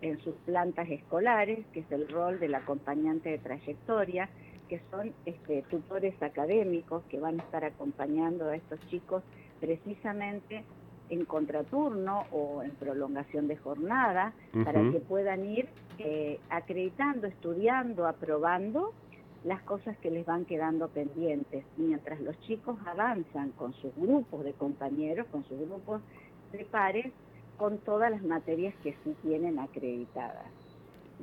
en 0.01 0.19
sus 0.19 0.35
plantas 0.45 0.89
escolares, 0.89 1.65
que 1.71 1.79
es 1.81 1.91
el 1.91 2.07
rol 2.09 2.39
del 2.39 2.55
acompañante 2.55 3.29
de 3.29 3.37
trayectoria, 3.37 4.29
que 4.67 4.81
son 4.91 5.13
este, 5.25 5.63
tutores 5.69 6.21
académicos 6.21 7.03
que 7.09 7.19
van 7.19 7.39
a 7.39 7.43
estar 7.43 7.63
acompañando 7.63 8.49
a 8.49 8.55
estos 8.55 8.79
chicos 8.87 9.23
precisamente 9.59 10.63
en 11.09 11.25
contraturno 11.25 12.25
o 12.31 12.63
en 12.63 12.71
prolongación 12.71 13.47
de 13.47 13.57
jornada 13.57 14.33
para 14.63 14.81
que 14.91 14.99
puedan 14.99 15.45
ir 15.45 15.67
eh, 15.99 16.39
acreditando, 16.49 17.27
estudiando, 17.27 18.07
aprobando 18.07 18.93
las 19.43 19.61
cosas 19.63 19.97
que 19.97 20.09
les 20.09 20.25
van 20.25 20.45
quedando 20.45 20.87
pendientes, 20.87 21.65
mientras 21.77 22.19
los 22.21 22.39
chicos 22.41 22.77
avanzan 22.85 23.51
con 23.51 23.73
sus 23.73 23.93
grupos 23.95 24.43
de 24.43 24.53
compañeros, 24.53 25.27
con 25.31 25.43
sus 25.45 25.59
grupos 25.59 26.01
de 26.51 26.65
pares, 26.65 27.11
con 27.57 27.77
todas 27.79 28.11
las 28.11 28.23
materias 28.23 28.73
que 28.83 28.95
sí 29.03 29.15
tienen 29.21 29.59
acreditadas. 29.59 30.47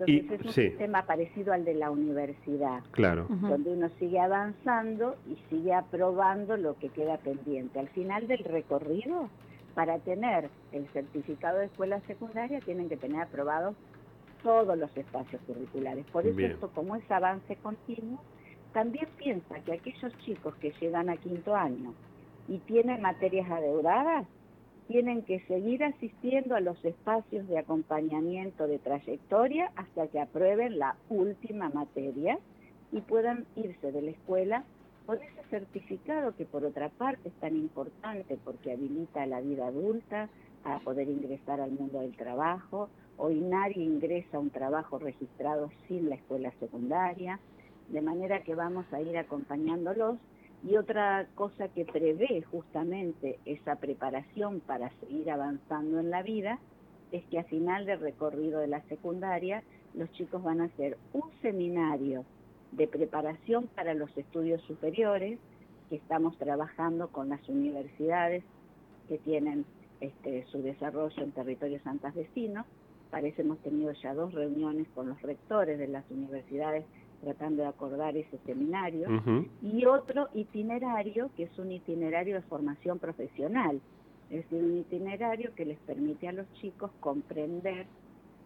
Entonces 0.07 0.41
es 0.41 0.47
un 0.47 0.53
sistema 0.53 1.03
parecido 1.05 1.53
al 1.53 1.65
de 1.65 1.75
la 1.75 1.91
universidad, 1.91 2.83
claro. 2.93 3.27
donde 3.29 3.71
uno 3.71 3.91
sigue 3.99 4.19
avanzando 4.19 5.17
y 5.29 5.37
sigue 5.51 5.75
aprobando 5.75 6.57
lo 6.57 6.79
que 6.79 6.89
queda 6.89 7.19
pendiente. 7.19 7.79
Al 7.79 7.89
final 7.89 8.27
del 8.27 8.45
recorrido, 8.45 9.29
para 9.75 9.99
tener 9.99 10.49
el 10.73 10.87
certificado 10.89 11.59
de 11.59 11.67
escuela 11.67 12.01
secundaria 12.07 12.61
tienen 12.61 12.89
que 12.89 12.97
tener 12.97 13.21
aprobados 13.21 13.77
todos 14.43 14.77
los 14.79 14.95
espacios 14.97 15.41
curriculares. 15.47 16.07
Por 16.13 16.27
eso 16.27 16.41
esto, 16.41 16.71
como 16.75 16.97
es 16.97 17.11
avance 17.11 17.57
continuo, 17.57 18.21
también 18.73 19.09
piensa 19.17 19.61
que 19.61 19.73
aquellos 19.73 20.17
chicos 20.19 20.55
que 20.57 20.73
llegan 20.81 21.11
a 21.11 21.17
quinto 21.17 21.55
año 21.55 21.93
y 22.49 22.59
tienen 22.59 23.03
materias 23.03 23.51
adeudadas, 23.51 24.27
tienen 24.91 25.23
que 25.23 25.39
seguir 25.47 25.85
asistiendo 25.85 26.57
a 26.57 26.61
los 26.61 26.85
espacios 26.85 27.47
de 27.47 27.59
acompañamiento 27.59 28.67
de 28.67 28.81
trayectoria 28.81 29.71
hasta 29.77 30.09
que 30.09 30.19
aprueben 30.19 30.81
la 30.81 30.97
última 31.09 31.71
materia 31.71 32.41
y 32.91 33.01
puedan 33.01 33.47
irse 33.55 33.93
de 33.93 34.03
la 34.03 34.11
escuela 34.11 34.65
con 35.07 35.19
ese 35.19 35.49
certificado 35.49 36.35
que 36.35 36.45
por 36.45 36.65
otra 36.65 36.89
parte 36.89 37.29
es 37.29 37.35
tan 37.35 37.55
importante 37.55 38.37
porque 38.45 38.73
habilita 38.73 39.23
a 39.23 39.27
la 39.27 39.41
vida 39.41 39.69
adulta 39.69 40.29
a 40.65 40.81
poder 40.81 41.09
ingresar 41.09 41.61
al 41.61 41.71
mundo 41.71 42.01
del 42.01 42.17
trabajo. 42.17 42.89
Hoy 43.17 43.37
nadie 43.37 43.85
ingresa 43.85 44.39
a 44.39 44.41
un 44.41 44.51
trabajo 44.51 44.99
registrado 44.99 45.71
sin 45.87 46.09
la 46.09 46.17
escuela 46.17 46.51
secundaria, 46.59 47.39
de 47.91 48.03
manera 48.03 48.43
que 48.43 48.57
vamos 48.57 48.93
a 48.93 49.01
ir 49.01 49.17
acompañándolos. 49.17 50.19
Y 50.63 50.77
otra 50.77 51.27
cosa 51.35 51.69
que 51.69 51.87
prevé 51.87 52.43
justamente 52.43 53.39
esa 53.47 53.77
preparación 53.77 54.61
para 54.61 54.91
seguir 55.01 55.31
avanzando 55.31 56.01
en 56.01 56.11
la 56.11 56.23
vida 56.23 56.59
es 57.13 57.25
que 57.27 57.39
a 57.39 57.45
final 57.45 57.87
del 57.87 58.01
recorrido 58.01 58.61
de 58.61 58.69
la 58.69 58.83
secundaria 58.83 59.63
los 59.95 60.11
chicos 60.13 60.43
van 60.43 60.61
a 60.61 60.65
hacer 60.65 60.99
un 61.13 61.31
seminario 61.41 62.25
de 62.73 62.87
preparación 62.87 63.69
para 63.69 63.95
los 63.95 64.17
estudios 64.17 64.61
superiores, 64.63 65.39
que 65.89 65.97
estamos 65.97 66.37
trabajando 66.39 67.09
con 67.09 67.31
las 67.31 67.49
universidades 67.49 68.45
que 69.09 69.19
tienen 69.19 69.65
este, 70.01 70.47
su 70.53 70.63
desarrollo 70.63 71.23
en 71.23 71.33
territorio 71.33 71.81
santafesino. 71.83 72.65
Parece 73.11 73.43
hemos 73.43 73.59
tenido 73.59 73.91
ya 73.93 74.15
dos 74.15 74.33
reuniones 74.33 74.87
con 74.95 75.09
los 75.09 75.21
rectores 75.23 75.79
de 75.79 75.89
las 75.89 76.09
universidades 76.11 76.85
tratando 77.23 77.63
de 77.63 77.69
acordar 77.69 78.17
ese 78.17 78.39
seminario, 78.47 79.09
y 79.63 79.85
otro 79.85 80.29
itinerario 80.35 81.31
que 81.37 81.45
es 81.45 81.59
un 81.59 81.73
itinerario 81.73 82.37
de 82.37 82.43
formación 82.43 82.99
profesional, 82.99 83.81
es 84.31 84.45
decir, 84.45 84.65
un 84.65 84.79
itinerario 84.79 85.55
que 85.55 85.65
les 85.65 85.79
permite 85.81 86.29
a 86.29 86.33
los 86.33 86.51
chicos 86.55 86.91
comprender 87.01 87.87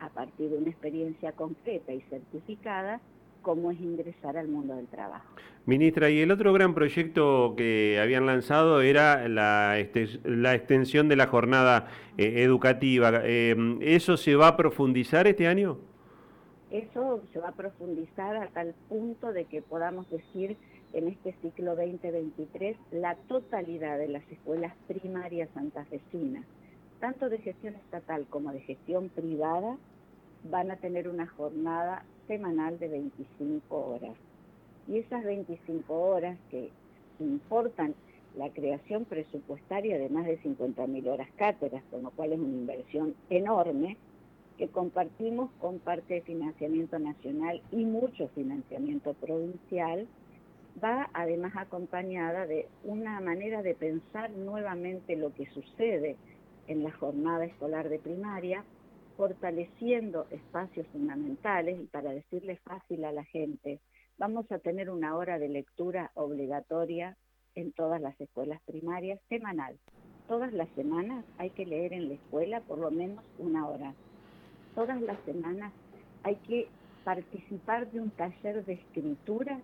a 0.00 0.08
partir 0.08 0.50
de 0.50 0.58
una 0.58 0.70
experiencia 0.70 1.32
concreta 1.32 1.92
y 1.92 2.00
certificada 2.02 3.00
cómo 3.42 3.70
es 3.70 3.80
ingresar 3.80 4.36
al 4.36 4.48
mundo 4.48 4.74
del 4.74 4.86
trabajo. 4.88 5.26
Ministra, 5.66 6.10
y 6.10 6.20
el 6.20 6.30
otro 6.30 6.52
gran 6.52 6.74
proyecto 6.74 7.54
que 7.56 8.00
habían 8.02 8.26
lanzado 8.26 8.80
era 8.80 9.28
la, 9.28 9.76
la 10.24 10.54
extensión 10.54 11.08
de 11.08 11.16
la 11.16 11.26
jornada 11.28 11.86
eh, 12.18 12.42
educativa. 12.42 13.22
Eh, 13.22 13.54
¿Eso 13.80 14.16
se 14.16 14.34
va 14.34 14.48
a 14.48 14.56
profundizar 14.56 15.26
este 15.26 15.46
año? 15.46 15.78
Eso 16.74 17.20
se 17.32 17.38
va 17.38 17.50
a 17.50 17.52
profundizar 17.52 18.36
a 18.36 18.48
tal 18.48 18.74
punto 18.88 19.32
de 19.32 19.44
que 19.44 19.62
podamos 19.62 20.10
decir 20.10 20.56
en 20.92 21.06
este 21.06 21.32
ciclo 21.40 21.76
2023 21.76 22.76
la 22.90 23.14
totalidad 23.28 23.96
de 23.96 24.08
las 24.08 24.28
escuelas 24.28 24.74
primarias 24.88 25.48
santafesinas, 25.54 26.44
tanto 26.98 27.28
de 27.28 27.38
gestión 27.38 27.76
estatal 27.76 28.26
como 28.28 28.52
de 28.52 28.58
gestión 28.62 29.08
privada, 29.08 29.76
van 30.50 30.72
a 30.72 30.76
tener 30.76 31.08
una 31.08 31.28
jornada 31.28 32.04
semanal 32.26 32.76
de 32.80 32.88
25 32.88 33.76
horas. 33.76 34.16
Y 34.88 34.98
esas 34.98 35.22
25 35.22 35.94
horas 35.94 36.36
que 36.50 36.70
importan 37.20 37.94
la 38.36 38.50
creación 38.50 39.04
presupuestaria 39.04 39.96
de 39.96 40.08
más 40.08 40.26
de 40.26 40.42
50.000 40.42 41.06
horas 41.06 41.28
cátedras, 41.36 41.84
con 41.92 42.02
lo 42.02 42.10
cual 42.10 42.32
es 42.32 42.40
una 42.40 42.48
inversión 42.48 43.14
enorme, 43.30 43.96
que 44.58 44.68
compartimos 44.68 45.50
con 45.60 45.78
parte 45.78 46.14
de 46.14 46.20
financiamiento 46.22 46.98
nacional 46.98 47.60
y 47.72 47.84
mucho 47.84 48.28
financiamiento 48.28 49.14
provincial, 49.14 50.06
va 50.82 51.08
además 51.12 51.52
acompañada 51.56 52.46
de 52.46 52.68
una 52.84 53.20
manera 53.20 53.62
de 53.62 53.74
pensar 53.74 54.30
nuevamente 54.30 55.16
lo 55.16 55.32
que 55.34 55.46
sucede 55.46 56.16
en 56.66 56.82
la 56.82 56.92
jornada 56.92 57.44
escolar 57.44 57.88
de 57.88 57.98
primaria, 57.98 58.64
fortaleciendo 59.16 60.26
espacios 60.30 60.86
fundamentales 60.88 61.80
y 61.80 61.86
para 61.86 62.12
decirle 62.12 62.56
fácil 62.64 63.04
a 63.04 63.12
la 63.12 63.24
gente, 63.24 63.80
vamos 64.18 64.50
a 64.50 64.58
tener 64.58 64.90
una 64.90 65.16
hora 65.16 65.38
de 65.38 65.48
lectura 65.48 66.10
obligatoria 66.14 67.16
en 67.54 67.72
todas 67.72 68.00
las 68.00 68.20
escuelas 68.20 68.60
primarias 68.62 69.20
semanal. 69.28 69.78
Todas 70.26 70.52
las 70.52 70.68
semanas 70.70 71.24
hay 71.38 71.50
que 71.50 71.66
leer 71.66 71.92
en 71.92 72.08
la 72.08 72.14
escuela 72.14 72.60
por 72.60 72.78
lo 72.78 72.90
menos 72.90 73.24
una 73.38 73.68
hora. 73.68 73.94
Todas 74.74 75.00
las 75.02 75.18
semanas 75.24 75.72
hay 76.22 76.36
que 76.36 76.68
participar 77.04 77.90
de 77.90 78.00
un 78.00 78.10
taller 78.10 78.64
de 78.64 78.74
escritura 78.74 79.60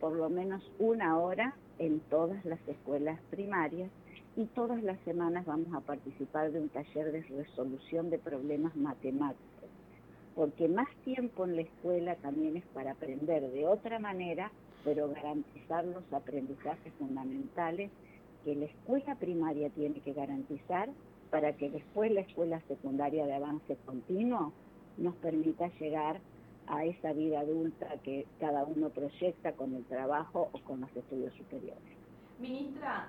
por 0.00 0.12
lo 0.12 0.28
menos 0.28 0.62
una 0.78 1.18
hora 1.18 1.54
en 1.78 2.00
todas 2.10 2.44
las 2.44 2.60
escuelas 2.68 3.18
primarias 3.30 3.90
y 4.36 4.44
todas 4.46 4.82
las 4.82 4.98
semanas 5.00 5.46
vamos 5.46 5.72
a 5.74 5.80
participar 5.80 6.52
de 6.52 6.60
un 6.60 6.68
taller 6.68 7.12
de 7.12 7.22
resolución 7.22 8.10
de 8.10 8.18
problemas 8.18 8.76
matemáticos, 8.76 9.70
porque 10.34 10.68
más 10.68 10.88
tiempo 11.04 11.44
en 11.44 11.56
la 11.56 11.62
escuela 11.62 12.16
también 12.16 12.56
es 12.56 12.64
para 12.74 12.92
aprender 12.92 13.50
de 13.50 13.66
otra 13.66 13.98
manera, 13.98 14.50
pero 14.84 15.08
garantizar 15.08 15.84
los 15.84 16.04
aprendizajes 16.12 16.92
fundamentales 16.98 17.90
que 18.44 18.54
la 18.56 18.66
escuela 18.66 19.14
primaria 19.14 19.70
tiene 19.70 20.00
que 20.00 20.12
garantizar 20.12 20.90
para 21.34 21.52
que 21.54 21.68
después 21.68 22.12
la 22.12 22.20
escuela 22.20 22.60
secundaria 22.68 23.26
de 23.26 23.34
avance 23.34 23.76
continuo 23.86 24.52
nos 24.96 25.16
permita 25.16 25.66
llegar 25.80 26.20
a 26.68 26.84
esa 26.84 27.12
vida 27.12 27.40
adulta 27.40 27.88
que 28.04 28.24
cada 28.38 28.64
uno 28.64 28.90
proyecta 28.90 29.50
con 29.54 29.74
el 29.74 29.84
trabajo 29.86 30.48
o 30.52 30.60
con 30.60 30.80
los 30.82 30.96
estudios 30.96 31.34
superiores. 31.34 31.82
Ministra, 32.38 33.08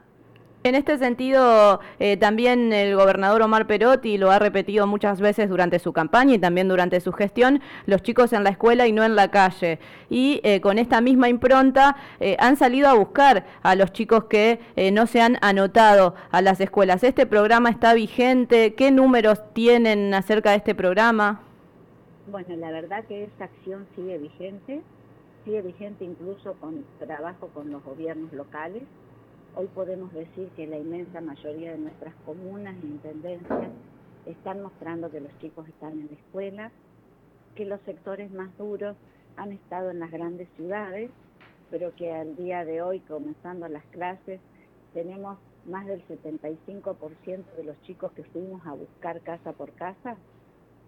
en 0.66 0.74
este 0.74 0.98
sentido, 0.98 1.80
eh, 2.00 2.18
también 2.18 2.74
el 2.74 2.96
gobernador 2.96 3.44
Omar 3.44 3.68
Perotti 3.68 4.18
lo 4.18 4.32
ha 4.32 4.40
repetido 4.40 4.88
muchas 4.88 5.22
veces 5.22 5.48
durante 5.48 5.78
su 5.78 5.94
campaña 5.94 6.34
y 6.34 6.40
también 6.40 6.68
durante 6.68 7.00
su 7.02 7.12
gestión, 7.12 7.62
los 7.86 8.02
chicos 8.02 8.34
en 8.34 8.44
la 8.44 8.50
escuela 8.50 8.88
y 8.88 8.92
no 8.92 9.04
en 9.04 9.16
la 9.16 9.30
calle. 9.30 9.78
Y 10.10 10.42
eh, 10.44 10.62
con 10.62 10.80
esta 10.80 11.02
misma 11.02 11.30
impronta 11.30 11.98
eh, 12.20 12.36
han 12.40 12.58
salido 12.58 12.90
a 12.90 12.96
buscar 12.96 13.46
a 13.62 13.76
los 13.76 13.94
chicos 13.94 14.24
que 14.24 14.60
no 14.92 15.06
se 15.06 15.22
han 15.22 15.38
anotado 15.42 16.16
a 16.32 16.42
las 16.42 16.60
escuelas. 16.60 17.04
¿Este 17.04 17.28
programa 17.28 17.70
está 17.70 17.94
vigente? 17.94 18.74
¿Qué 18.74 18.90
números 18.90 19.42
tienen 19.54 20.16
acerca 20.16 20.50
de 20.50 20.58
este 20.58 20.74
programa? 20.74 21.42
Bueno, 22.32 22.56
la 22.56 22.72
verdad 22.72 23.04
que 23.06 23.26
esta 23.26 23.46
acción 23.46 23.86
sigue 23.96 24.18
vigente, 24.18 24.82
sigue 25.44 25.62
vigente 25.62 26.06
incluso 26.06 26.54
con 26.54 26.84
trabajo 27.00 27.50
con 27.54 27.72
los 27.72 27.84
gobiernos 27.84 28.34
locales 28.34 28.82
Hoy 29.58 29.68
podemos 29.68 30.14
decir 30.14 30.50
que 30.58 30.68
la 30.68 30.78
inmensa 30.78 31.22
mayoría 31.22 31.72
de 31.72 31.78
nuestras 31.78 32.14
comunas 32.26 32.76
e 32.84 32.88
intendencias 32.88 33.72
están 34.26 34.62
mostrando 34.62 35.10
que 35.10 35.22
los 35.22 35.32
chicos 35.40 35.66
están 35.70 35.94
en 35.94 36.08
la 36.08 36.14
escuela, 36.14 36.72
que 37.56 37.64
los 37.64 37.80
sectores 37.84 38.30
más 38.32 38.50
duros 38.58 38.98
han 39.38 39.54
estado 39.54 39.92
en 39.92 40.00
las 40.00 40.12
grandes 40.12 40.50
ciudades, 40.58 41.10
pero 41.72 41.96
que 41.96 42.12
al 42.12 42.36
día 42.36 42.66
de 42.66 42.82
hoy, 42.82 43.00
comenzando 43.00 43.70
las 43.70 43.86
clases, 43.86 44.42
tenemos 44.94 45.38
más 45.66 45.86
del 45.86 46.06
75% 46.06 47.46
de 47.56 47.64
los 47.64 47.82
chicos 47.84 48.12
que 48.12 48.26
fuimos 48.26 48.66
a 48.68 48.74
buscar 48.74 49.22
casa 49.22 49.54
por 49.54 49.72
casa 49.72 50.18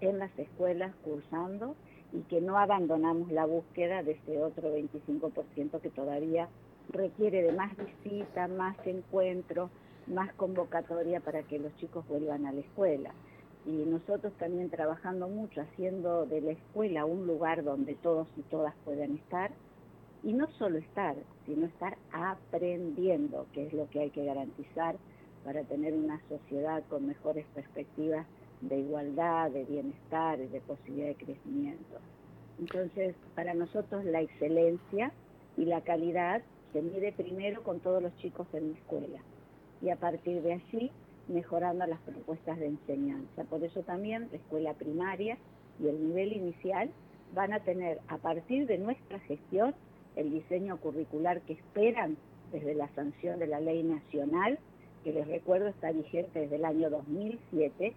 en 0.02 0.20
las 0.20 0.38
escuelas 0.38 0.94
cursando 1.06 1.78
y 2.12 2.20
que 2.24 2.42
no 2.42 2.58
abandonamos 2.58 3.32
la 3.32 3.46
búsqueda 3.46 4.04
de 4.04 4.12
ese 4.12 4.44
otro 4.44 4.76
25% 4.76 5.80
que 5.80 5.90
todavía 5.90 6.50
requiere 6.90 7.44
de 7.44 7.52
más 7.52 7.72
visitas, 7.78 8.50
más 8.50 8.76
encuentros, 8.86 9.70
más 10.08 10.34
convocatoria 10.34 11.20
para 11.20 11.44
que 11.44 11.60
los 11.60 11.76
chicos 11.78 12.08
vuelvan 12.08 12.46
a 12.46 12.52
la 12.52 12.62
escuela. 12.62 13.12
Y 13.66 13.72
nosotros 13.72 14.34
también 14.38 14.70
trabajando 14.70 15.28
mucho, 15.28 15.62
haciendo 15.62 16.26
de 16.26 16.42
la 16.42 16.52
escuela 16.52 17.06
un 17.06 17.28
lugar 17.28 17.64
donde 17.64 17.96
todos 17.96 18.28
y 18.38 18.42
todas 18.44 18.74
puedan 18.86 19.16
estar, 19.16 19.52
y 20.24 20.34
no 20.34 20.48
solo 20.58 20.78
estar, 20.78 21.16
sino 21.46 21.66
estar 21.66 21.98
aprendiendo, 22.12 23.46
que 23.54 23.68
es 23.68 23.74
lo 23.74 23.90
que 23.90 24.00
hay 24.00 24.10
que 24.10 24.26
garantizar 24.26 24.96
para 25.44 25.64
tener 25.64 25.94
una 25.94 26.20
sociedad 26.28 26.84
con 26.90 27.08
mejores 27.08 27.46
perspectivas 27.54 28.26
de 28.62 28.80
igualdad, 28.80 29.52
de 29.52 29.66
bienestar, 29.66 30.40
y 30.40 30.48
de 30.48 30.62
posibilidad 30.62 31.08
de 31.10 31.16
crecimiento. 31.16 32.00
Entonces, 32.60 33.16
para 33.36 33.54
nosotros 33.54 34.04
la 34.04 34.22
excelencia 34.22 35.12
y 35.58 35.66
la 35.66 35.82
calidad 35.82 36.42
se 36.78 36.84
mide 36.84 37.12
primero 37.12 37.64
con 37.64 37.80
todos 37.80 38.04
los 38.04 38.16
chicos 38.18 38.46
en 38.54 38.72
la 38.72 38.78
escuela 38.78 39.20
y 39.82 39.90
a 39.90 39.96
partir 39.96 40.44
de 40.44 40.54
allí 40.54 40.92
mejorando 41.28 41.88
las 41.88 42.00
propuestas 42.02 42.60
de 42.60 42.68
enseñanza. 42.68 43.46
Por 43.46 43.64
eso 43.64 43.82
también 43.82 44.28
la 44.30 44.38
escuela 44.38 44.76
primaria 44.76 45.40
y 45.80 45.88
el 45.88 46.08
nivel 46.08 46.34
inicial 46.34 46.92
van 47.34 47.54
a 47.54 47.62
tener 47.62 48.00
a 48.10 48.20
partir 48.20 48.68
de 48.68 48.78
nuestra 48.78 49.20
gestión 49.22 49.74
el 50.16 50.30
diseño 50.30 50.78
curricular 50.78 51.42
que 51.42 51.54
esperan 51.54 52.16
desde 52.52 52.76
la 52.76 52.90
sanción 52.90 53.40
de 53.40 53.48
la 53.48 53.60
ley 53.60 53.82
nacional, 53.82 54.60
que 55.04 55.14
les 55.14 55.28
recuerdo 55.28 55.70
está 55.70 55.92
vigente 55.92 56.42
desde 56.42 56.58
el 56.58 56.66
año 56.66 56.92
2007 56.92 57.94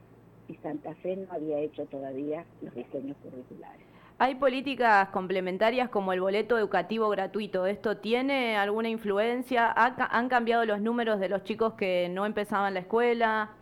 y 0.49 0.55
Santa 0.57 0.95
Fe 0.97 1.17
no 1.17 1.31
había 1.31 1.59
hecho 1.59 1.85
todavía 1.85 2.47
los 2.63 2.75
diseños 2.75 3.19
curriculares. 3.19 3.90
Hay 4.23 4.35
políticas 4.35 5.09
complementarias 5.09 5.89
como 5.89 6.13
el 6.13 6.21
boleto 6.21 6.59
educativo 6.59 7.09
gratuito. 7.09 7.65
¿Esto 7.65 7.97
tiene 7.97 8.55
alguna 8.55 8.91
influencia? 8.91 9.73
¿Han 9.75 10.29
cambiado 10.29 10.67
los 10.67 10.83
números 10.83 11.21
de 11.21 11.31
los 11.31 11.43
chicos 11.43 11.73
que 11.73 12.07
no 12.11 12.27
empezaban 12.27 12.75
la 12.75 12.81
escuela? 12.81 13.53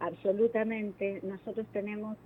Absolutamente. 0.00 1.20
Nosotros 1.22 1.66
tenemos 1.70 2.16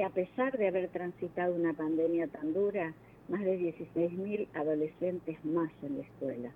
a 0.00 0.10
pesar 0.10 0.56
de 0.56 0.68
haber 0.68 0.88
transitado 0.90 1.52
una 1.52 1.72
pandemia 1.72 2.28
tan 2.28 2.54
dura, 2.54 2.94
más 3.28 3.40
de 3.40 3.58
16.000 3.58 4.46
adolescentes 4.54 5.44
más 5.44 5.72
en 5.82 5.96
la 5.96 6.04
escuela. 6.04 6.50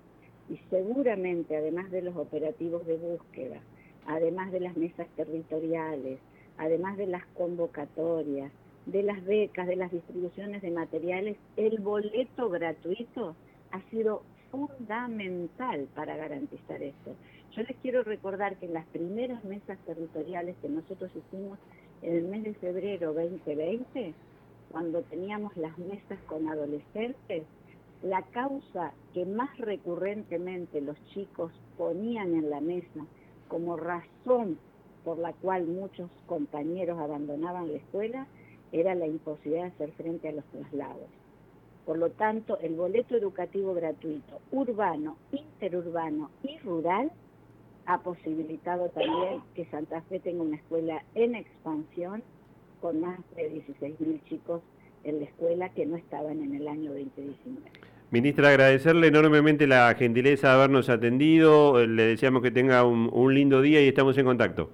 Y 0.49 0.61
seguramente, 0.71 1.57
además 1.57 1.91
de 1.91 2.00
los 2.00 2.14
operativos 2.14 2.87
de 2.87 2.97
búsqueda, 2.97 3.61
además 4.07 4.52
de 4.52 4.61
las 4.61 4.76
mesas 4.76 5.09
territoriales, 5.17 6.21
además 6.59 6.97
de 6.97 7.09
las 7.09 7.26
convocatorias, 7.35 8.52
de 8.86 9.02
las 9.02 9.24
becas, 9.24 9.66
de 9.66 9.76
las 9.76 9.92
distribuciones 9.92 10.62
de 10.62 10.70
materiales, 10.70 11.36
el 11.56 11.78
boleto 11.80 12.48
gratuito 12.50 13.34
ha 13.70 13.80
sido 13.90 14.22
fundamental 14.50 15.88
para 15.94 16.16
garantizar 16.16 16.82
esto. 16.82 17.14
Yo 17.52 17.62
les 17.62 17.76
quiero 17.78 18.02
recordar 18.02 18.56
que 18.56 18.66
en 18.66 18.74
las 18.74 18.86
primeras 18.86 19.44
mesas 19.44 19.78
territoriales 19.86 20.56
que 20.60 20.68
nosotros 20.68 21.10
hicimos 21.14 21.58
en 22.02 22.16
el 22.16 22.24
mes 22.24 22.44
de 22.44 22.54
febrero 22.54 23.12
2020, 23.14 24.14
cuando 24.70 25.02
teníamos 25.02 25.56
las 25.56 25.76
mesas 25.78 26.18
con 26.26 26.48
adolescentes, 26.48 27.44
la 28.02 28.22
causa 28.22 28.92
que 29.14 29.24
más 29.24 29.56
recurrentemente 29.58 30.80
los 30.80 30.96
chicos 31.14 31.52
ponían 31.78 32.34
en 32.34 32.50
la 32.50 32.60
mesa 32.60 33.06
como 33.48 33.76
razón 33.76 34.58
por 35.04 35.18
la 35.18 35.32
cual 35.34 35.66
muchos 35.66 36.10
compañeros 36.26 36.98
abandonaban 36.98 37.70
la 37.70 37.78
escuela 37.78 38.26
era 38.73 38.95
la 38.95 39.07
imposibilidad 39.07 39.64
de 39.64 39.69
hacer 39.69 39.93
frente 39.93 40.29
a 40.29 40.33
los 40.33 40.45
traslados. 40.47 41.09
Por 41.85 41.99
lo 41.99 42.11
tanto, 42.11 42.59
el 42.61 42.75
boleto 42.75 43.17
educativo 43.17 43.75
gratuito 43.75 44.41
urbano, 44.50 45.17
interurbano 45.33 46.31
y 46.43 46.59
rural 46.59 47.11
ha 47.87 47.99
posibilitado 47.99 48.88
también 48.91 49.43
que 49.55 49.67
Santa 49.67 50.00
Fe 50.02 50.21
tenga 50.21 50.43
una 50.43 50.57
escuela 50.57 51.02
en 51.14 51.35
expansión 51.35 52.23
con 52.81 53.00
más 53.00 53.19
de 53.37 53.50
16.000 53.52 54.23
chicos 54.29 54.62
en 55.05 55.19
la 55.19 55.25
escuela 55.25 55.69
que 55.71 55.85
no 55.85 55.97
estaban 55.97 56.43
en 56.43 56.55
el 56.55 56.69
año 56.69 56.93
2019. 56.93 57.61
Ministra, 58.12 58.50
agradecerle 58.50 59.09
enormemente 59.09 59.67
la 59.67 59.95
gentileza 59.95 60.49
de 60.49 60.55
habernos 60.55 60.88
atendido, 60.88 61.85
le 61.85 62.02
deseamos 62.05 62.43
que 62.43 62.50
tenga 62.50 62.85
un 62.85 63.35
lindo 63.35 63.62
día 63.62 63.83
y 63.83 63.88
estamos 63.88 64.17
en 64.19 64.26
contacto. 64.26 64.71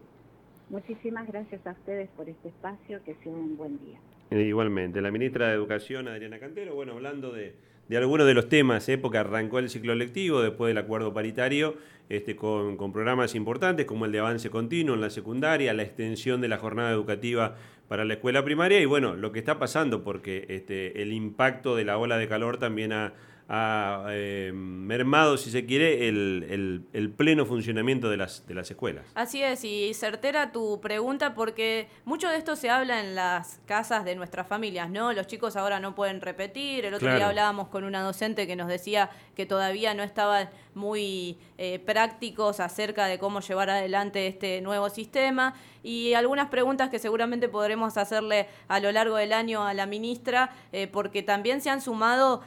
Muchísimas 0.70 1.26
gracias 1.26 1.66
a 1.66 1.72
ustedes 1.72 2.10
por 2.16 2.28
este 2.28 2.48
espacio, 2.48 3.02
que 3.04 3.14
sea 3.22 3.32
un 3.32 3.56
buen 3.56 3.78
día. 3.78 3.98
Eh, 4.30 4.42
igualmente, 4.42 5.00
la 5.00 5.10
ministra 5.10 5.48
de 5.48 5.54
Educación, 5.54 6.08
Adriana 6.08 6.38
Cantero, 6.38 6.75
bueno, 6.75 6.92
hablando 6.92 7.32
de, 7.32 7.54
algunos 7.96 8.26
de 8.26 8.34
los 8.34 8.50
temas, 8.50 8.87
¿eh? 8.90 8.98
porque 8.98 9.16
arrancó 9.16 9.60
el 9.60 9.70
ciclo 9.70 9.94
lectivo 9.94 10.42
después 10.42 10.68
del 10.68 10.76
acuerdo 10.76 11.14
paritario, 11.14 11.76
este, 12.10 12.37
con, 12.37 12.76
programas 12.92 13.34
importantes 13.34 13.87
como 13.87 14.04
el 14.04 14.12
de 14.12 14.18
avance 14.18 14.50
continuo 14.50 14.94
en 14.94 15.00
la 15.00 15.08
secundaria, 15.08 15.72
la 15.72 15.84
extensión 15.84 16.42
de 16.42 16.48
la 16.48 16.58
jornada 16.58 16.90
educativa 16.90 17.56
para 17.88 18.04
la 18.04 18.14
escuela 18.14 18.44
primaria 18.44 18.78
y 18.80 18.84
bueno, 18.84 19.16
lo 19.16 19.32
que 19.32 19.38
está 19.38 19.58
pasando, 19.58 20.04
porque 20.04 20.44
este, 20.50 21.00
el 21.00 21.14
impacto 21.14 21.76
de 21.76 21.87
la 21.87 21.96
ola 21.96 22.18
de 22.18 22.28
calor 22.28 22.58
también 22.58 22.92
ha, 22.92 23.14
ha 23.49 24.05
eh, 24.11 24.52
mermado, 24.52 25.38
si 25.38 25.50
se 25.50 25.64
quiere, 25.64 26.09
el, 26.09 26.87
el, 26.93 27.11
pleno 27.11 27.47
funcionamiento 27.47 28.11
de 28.11 28.19
las, 28.19 28.47
de 28.47 28.55
las 28.55 28.71
escuelas. 28.71 29.07
Así 29.14 29.43
es, 29.43 29.64
y 29.64 29.95
certera 29.95 30.52
tu 30.52 30.81
pregunta 30.83 31.35
porque 31.35 31.88
mucho 32.05 32.28
de 32.28 32.37
esto 32.37 32.57
se 32.57 32.69
habla 32.69 33.00
en 33.00 33.14
las 33.14 33.61
casas 33.64 34.05
de 34.05 34.14
nuestras 34.17 34.47
familias, 34.47 34.90
¿no? 34.90 35.14
Los 35.14 35.26
chicos 35.26 35.56
ahora 35.56 35.80
no 35.80 35.95
pueden 35.95 36.21
repetir, 36.21 36.84
el 36.84 36.93
otro 36.93 37.15
día 37.15 37.26
hablábamos 37.26 37.69
con 37.69 37.84
una 37.84 38.02
docente 38.02 38.47
que 38.47 38.54
nos 38.54 38.69
decía 38.69 39.08
que 39.34 39.47
todavía 39.47 39.95
no 39.95 40.02
estaban 40.02 40.50
muy 40.78 41.36
eh, 41.58 41.78
prácticos 41.78 42.60
acerca 42.60 43.04
de 43.04 43.19
cómo 43.19 43.41
llevar 43.41 43.69
adelante 43.69 44.26
este 44.26 44.62
nuevo 44.62 44.88
sistema 44.88 45.54
y 45.82 46.14
algunas 46.14 46.49
preguntas 46.49 46.88
que 46.88 46.99
seguramente 46.99 47.49
podremos 47.49 47.99
hacerle 47.99 48.49
a 48.69 48.80
lo 48.80 48.91
largo 48.91 49.17
del 49.17 49.32
año 49.32 49.64
a 49.64 49.75
la 49.75 49.86
ministra, 49.86 50.50
eh, 50.73 50.86
porque 50.86 51.23
también 51.23 51.60
se 51.60 51.71
han 51.71 51.80
sumado 51.80 52.43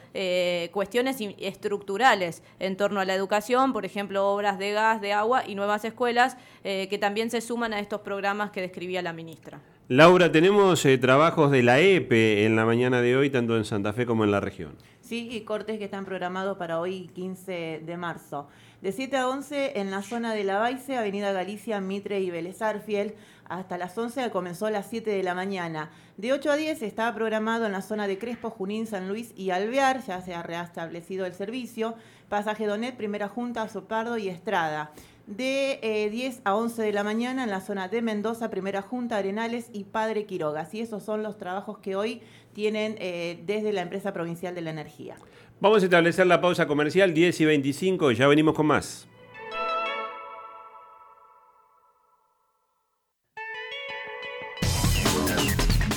cuestiones 0.72 1.18
estructurales 1.38 2.42
en 2.58 2.76
torno 2.76 3.00
a 3.00 3.04
la 3.04 3.14
educación, 3.14 3.72
por 3.72 3.84
ejemplo, 3.84 4.28
obras 4.28 4.58
de 4.58 4.72
gas, 4.72 5.00
de 5.00 5.12
agua 5.12 5.44
y 5.46 5.54
nuevas 5.54 5.84
escuelas 5.84 6.36
eh, 6.64 6.86
que 6.88 6.98
también 6.98 7.30
se 7.30 7.40
suman 7.40 7.72
a 7.72 7.80
estos 7.80 8.00
programas 8.00 8.50
que 8.50 8.60
describía 8.60 9.02
la 9.02 9.12
ministra. 9.12 9.60
Laura, 9.88 10.30
tenemos 10.30 10.84
eh, 10.86 10.96
trabajos 10.96 11.50
de 11.50 11.62
la 11.62 11.80
EPE 11.80 12.46
en 12.46 12.56
la 12.56 12.64
mañana 12.64 13.02
de 13.02 13.16
hoy, 13.16 13.30
tanto 13.30 13.56
en 13.56 13.64
Santa 13.64 13.92
Fe 13.92 14.06
como 14.06 14.24
en 14.24 14.30
la 14.30 14.40
región. 14.40 14.74
Sí, 15.12 15.28
y 15.30 15.42
cortes 15.42 15.76
que 15.76 15.84
están 15.84 16.06
programados 16.06 16.56
para 16.56 16.80
hoy, 16.80 17.10
15 17.14 17.82
de 17.84 17.96
marzo. 17.98 18.48
De 18.80 18.92
7 18.92 19.14
a 19.18 19.28
11 19.28 19.78
en 19.78 19.90
la 19.90 20.00
zona 20.00 20.32
de 20.32 20.42
La 20.42 20.58
Baice, 20.58 20.96
Avenida 20.96 21.32
Galicia, 21.32 21.82
Mitre 21.82 22.20
y 22.20 22.30
Vélez 22.30 22.62
hasta 22.62 23.76
las 23.76 23.98
11 23.98 24.30
comenzó 24.30 24.64
a 24.64 24.70
las 24.70 24.86
7 24.88 25.10
de 25.10 25.22
la 25.22 25.34
mañana. 25.34 25.90
De 26.16 26.32
8 26.32 26.52
a 26.52 26.56
10 26.56 26.80
estaba 26.80 27.14
programado 27.14 27.66
en 27.66 27.72
la 27.72 27.82
zona 27.82 28.06
de 28.06 28.16
Crespo, 28.16 28.48
Junín, 28.48 28.86
San 28.86 29.06
Luis 29.06 29.34
y 29.36 29.50
Alvear, 29.50 30.02
ya 30.02 30.22
se 30.22 30.34
ha 30.34 30.42
reestablecido 30.42 31.26
el 31.26 31.34
servicio. 31.34 31.94
Pasaje 32.30 32.64
Donet, 32.64 32.96
Primera 32.96 33.28
Junta, 33.28 33.68
Sopardo 33.68 34.16
y 34.16 34.30
Estrada. 34.30 34.92
De 35.36 36.08
10 36.10 36.36
eh, 36.36 36.40
a 36.44 36.56
11 36.56 36.82
de 36.82 36.92
la 36.92 37.04
mañana 37.04 37.44
en 37.44 37.50
la 37.50 37.60
zona 37.60 37.88
de 37.88 38.02
Mendoza, 38.02 38.50
Primera 38.50 38.82
Junta, 38.82 39.16
Arenales 39.16 39.68
y 39.72 39.84
Padre 39.84 40.26
Quiroga. 40.26 40.68
Y 40.72 40.80
esos 40.80 41.02
son 41.02 41.22
los 41.22 41.38
trabajos 41.38 41.78
que 41.78 41.96
hoy 41.96 42.20
tienen 42.52 42.96
eh, 42.98 43.40
desde 43.46 43.72
la 43.72 43.82
empresa 43.82 44.12
provincial 44.12 44.54
de 44.54 44.60
la 44.60 44.70
energía. 44.70 45.16
Vamos 45.60 45.82
a 45.82 45.86
establecer 45.86 46.26
la 46.26 46.40
pausa 46.40 46.66
comercial 46.66 47.14
10 47.14 47.40
y 47.40 47.44
25 47.44 48.10
y 48.10 48.16
ya 48.16 48.26
venimos 48.26 48.54
con 48.54 48.66
más. 48.66 49.08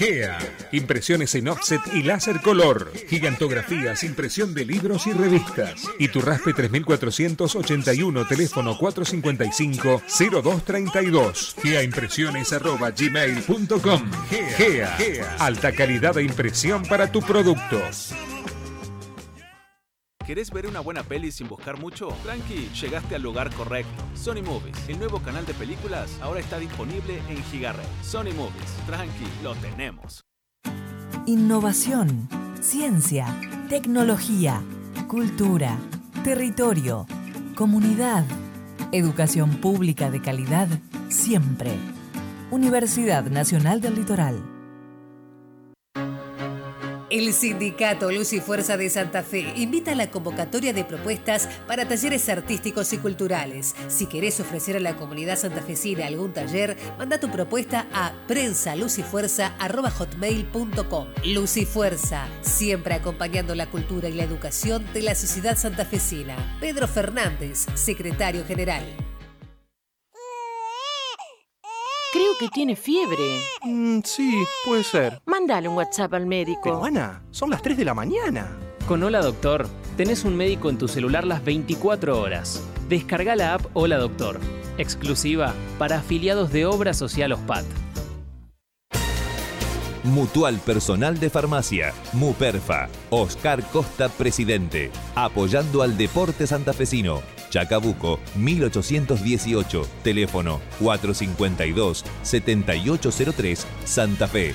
GEA. 0.00 0.38
Impresiones 0.72 1.34
en 1.34 1.48
offset 1.48 1.82
y 1.92 2.02
láser 2.02 2.40
color. 2.40 2.90
Gigantografías, 3.06 4.02
impresión 4.02 4.54
de 4.54 4.64
libros 4.64 5.06
y 5.06 5.12
revistas. 5.12 5.82
Y 5.98 6.08
tu 6.08 6.22
raspe 6.22 6.54
3481, 6.54 8.26
teléfono 8.26 8.78
455-0232. 8.78 11.54
GEAimpresiones 11.62 12.50
arroba 12.54 12.92
gmail.com. 12.92 14.10
GEA. 14.56 14.96
GEA. 14.96 15.36
Alta 15.38 15.72
calidad 15.72 16.14
de 16.14 16.22
impresión 16.22 16.82
para 16.84 17.12
tu 17.12 17.20
producto. 17.20 17.82
¿Querés 20.30 20.52
ver 20.52 20.68
una 20.68 20.78
buena 20.78 21.02
peli 21.02 21.32
sin 21.32 21.48
buscar 21.48 21.76
mucho? 21.76 22.10
Tranqui, 22.22 22.68
llegaste 22.80 23.16
al 23.16 23.22
lugar 23.22 23.52
correcto. 23.52 24.00
Sony 24.14 24.44
Movies, 24.44 24.88
el 24.88 24.96
nuevo 25.00 25.18
canal 25.20 25.44
de 25.44 25.54
películas, 25.54 26.16
ahora 26.22 26.38
está 26.38 26.60
disponible 26.60 27.20
en 27.28 27.42
Gigared. 27.42 27.82
Sony 28.00 28.32
Movies, 28.36 28.76
tranqui, 28.86 29.24
lo 29.42 29.56
tenemos. 29.56 30.24
Innovación, 31.26 32.28
ciencia, 32.60 33.26
tecnología, 33.68 34.62
cultura, 35.08 35.76
territorio, 36.22 37.08
comunidad, 37.56 38.24
educación 38.92 39.56
pública 39.56 40.12
de 40.12 40.22
calidad, 40.22 40.68
siempre. 41.08 41.72
Universidad 42.52 43.24
Nacional 43.24 43.80
del 43.80 43.96
Litoral. 43.96 44.49
El 47.10 47.34
Sindicato 47.34 48.10
Luz 48.12 48.32
y 48.32 48.40
Fuerza 48.40 48.76
de 48.76 48.88
Santa 48.88 49.24
Fe 49.24 49.52
invita 49.56 49.90
a 49.92 49.96
la 49.96 50.12
convocatoria 50.12 50.72
de 50.72 50.84
propuestas 50.84 51.48
para 51.66 51.88
talleres 51.88 52.28
artísticos 52.28 52.92
y 52.92 52.98
culturales. 52.98 53.74
Si 53.88 54.06
querés 54.06 54.38
ofrecer 54.38 54.76
a 54.76 54.80
la 54.80 54.96
comunidad 54.96 55.36
santafesina 55.36 56.06
algún 56.06 56.32
taller, 56.32 56.76
manda 56.98 57.18
tu 57.18 57.28
propuesta 57.28 57.88
a 57.92 58.12
prensalucyfuerza.com. 58.28 61.08
Luz 61.24 61.56
y 61.56 61.66
Fuerza, 61.66 62.28
siempre 62.42 62.94
acompañando 62.94 63.56
la 63.56 63.68
cultura 63.68 64.08
y 64.08 64.12
la 64.12 64.22
educación 64.22 64.86
de 64.92 65.02
la 65.02 65.16
sociedad 65.16 65.58
santafesina. 65.58 66.58
Pedro 66.60 66.86
Fernández, 66.86 67.66
secretario 67.74 68.44
general. 68.44 68.84
Creo 72.12 72.32
que 72.40 72.48
tiene 72.48 72.74
fiebre. 72.74 73.40
Mm, 73.62 74.00
sí, 74.02 74.42
puede 74.64 74.82
ser. 74.82 75.22
Mándale 75.26 75.68
un 75.68 75.76
WhatsApp 75.76 76.12
al 76.14 76.26
médico. 76.26 76.60
Pero 76.64 76.84
Ana, 76.84 77.22
son 77.30 77.50
las 77.50 77.62
3 77.62 77.76
de 77.76 77.84
la 77.84 77.94
mañana. 77.94 78.48
Con 78.88 79.04
Hola 79.04 79.20
Doctor, 79.20 79.68
tenés 79.96 80.24
un 80.24 80.36
médico 80.36 80.70
en 80.70 80.78
tu 80.78 80.88
celular 80.88 81.24
las 81.24 81.44
24 81.44 82.20
horas. 82.20 82.64
Descarga 82.88 83.36
la 83.36 83.54
app 83.54 83.66
Hola 83.74 83.98
Doctor, 83.98 84.40
exclusiva 84.76 85.54
para 85.78 85.98
afiliados 85.98 86.50
de 86.50 86.66
Obra 86.66 86.94
Social 86.94 87.30
OSPAT. 87.32 87.64
Mutual 90.04 90.58
Personal 90.58 91.18
de 91.18 91.30
Farmacia, 91.30 91.94
MUPERFA, 92.12 92.90
Oscar 93.10 93.62
Costa 93.70 94.08
Presidente, 94.08 94.90
apoyando 95.14 95.82
al 95.82 95.96
deporte 95.96 96.46
santafesino. 96.46 97.22
Chacabuco 97.50 98.20
1818, 98.36 99.86
teléfono 100.02 100.60
452-7803, 100.80 103.64
Santa 103.84 104.26
Fe. 104.28 104.54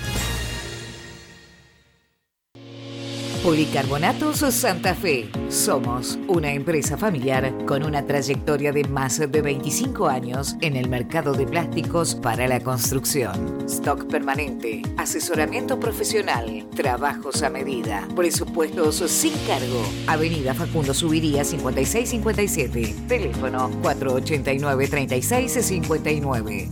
Policarbonatos 3.46 4.40
Santa 4.40 4.96
Fe. 4.96 5.30
Somos 5.50 6.18
una 6.28 6.52
empresa 6.52 6.98
familiar 6.98 7.54
con 7.68 7.84
una 7.84 8.08
trayectoria 8.08 8.72
de 8.72 8.86
más 8.86 9.20
de 9.20 9.42
25 9.44 10.08
años 10.08 10.56
en 10.62 10.76
el 10.76 10.90
mercado 10.90 11.34
de 11.34 11.46
plásticos 11.46 12.16
para 12.16 12.48
la 12.48 12.60
construcción. 12.60 13.60
Stock 13.68 14.08
permanente, 14.08 14.82
asesoramiento 14.98 15.80
profesional, 15.80 16.68
trabajos 16.76 17.44
a 17.44 17.52
medida, 17.52 18.08
presupuestos 18.16 18.96
sin 18.96 19.34
cargo. 19.46 19.84
Avenida 20.08 20.56
Facundo 20.56 20.96
Subiría 20.96 21.44
5657. 21.44 22.96
Teléfono 23.08 23.70
489-3659. 23.84 26.68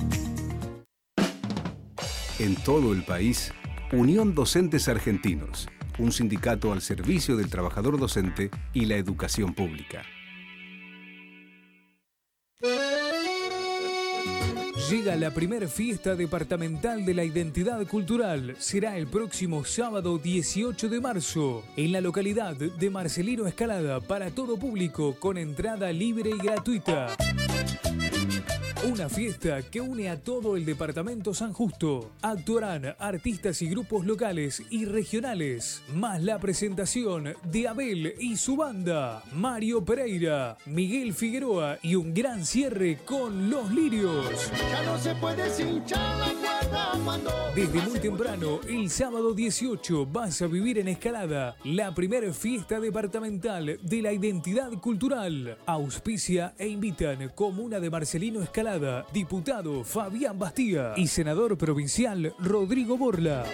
En 2.40 2.56
todo 2.64 2.94
el 2.94 3.04
país, 3.04 3.54
Unión 3.92 4.34
Docentes 4.34 4.88
Argentinos 4.88 5.68
un 6.00 6.12
sindicato 6.12 6.72
al 6.72 6.82
servicio 6.82 7.36
del 7.36 7.50
trabajador 7.50 8.00
docente 8.00 8.50
y 8.74 8.86
la 8.86 8.96
educación 8.96 9.54
pública. 9.54 10.04
Llega 14.90 15.16
la 15.16 15.32
primera 15.32 15.68
fiesta 15.68 16.16
departamental 16.16 17.06
de 17.06 17.14
la 17.14 17.24
identidad 17.24 17.86
cultural. 17.88 18.56
Será 18.60 18.98
el 18.98 19.08
próximo 19.08 19.64
sábado 19.64 20.18
18 20.18 20.90
de 20.90 21.02
marzo 21.02 21.64
en 21.78 21.94
la 21.94 22.02
localidad 22.02 22.56
de 22.56 22.90
Marcelino 22.90 23.48
Escalada 23.48 24.02
para 24.02 24.30
todo 24.30 24.58
público 24.58 25.16
con 25.20 25.38
entrada 25.38 25.92
libre 25.92 26.32
y 26.32 26.38
gratuita. 26.38 27.08
Una 28.92 29.08
fiesta 29.08 29.62
que 29.62 29.80
une 29.80 30.10
a 30.10 30.20
todo 30.20 30.58
el 30.58 30.66
departamento 30.66 31.34
San 31.34 31.54
Justo. 31.54 32.12
Actuarán 32.22 32.94
artistas 33.00 33.62
y 33.62 33.70
grupos 33.70 34.06
locales 34.06 34.62
y 34.70 34.84
regionales, 34.84 35.82
más 35.96 36.22
la 36.22 36.38
presentación 36.38 37.34
de 37.44 37.68
Abel 37.70 38.14
y 38.20 38.36
su 38.36 38.58
banda, 38.58 39.24
Mario 39.34 39.86
Pereira, 39.86 40.58
Miguel 40.66 41.14
Figueroa 41.14 41.78
y 41.82 41.96
un 41.96 42.14
gran 42.14 42.46
cierre 42.46 42.98
con 43.06 43.50
Los 43.50 43.72
Lirios. 43.72 44.52
Desde 47.56 47.82
muy 47.88 48.00
temprano, 48.00 48.60
el 48.68 48.90
sábado 48.90 49.34
18, 49.34 50.08
vas 50.08 50.42
a 50.42 50.48
vivir 50.48 50.78
en 50.80 50.90
Escalada 50.90 51.56
la 51.64 51.96
primera 51.96 52.34
fiesta 52.34 52.82
departamental 52.82 53.80
de 53.82 54.02
la 54.02 54.12
identidad 54.12 54.74
cultural. 54.74 55.58
Auspicia 55.66 56.54
e 56.58 56.68
invitan 56.68 57.30
Comuna 57.34 57.80
de 57.80 57.90
Marcelino 57.90 58.42
Escalada 58.42 58.73
diputado 59.12 59.84
Fabián 59.84 60.40
Bastía 60.40 60.94
y 60.98 61.08
senador 61.08 61.58
provincial 61.58 62.34
Rodrigo 62.40 62.98
Borla. 62.98 63.46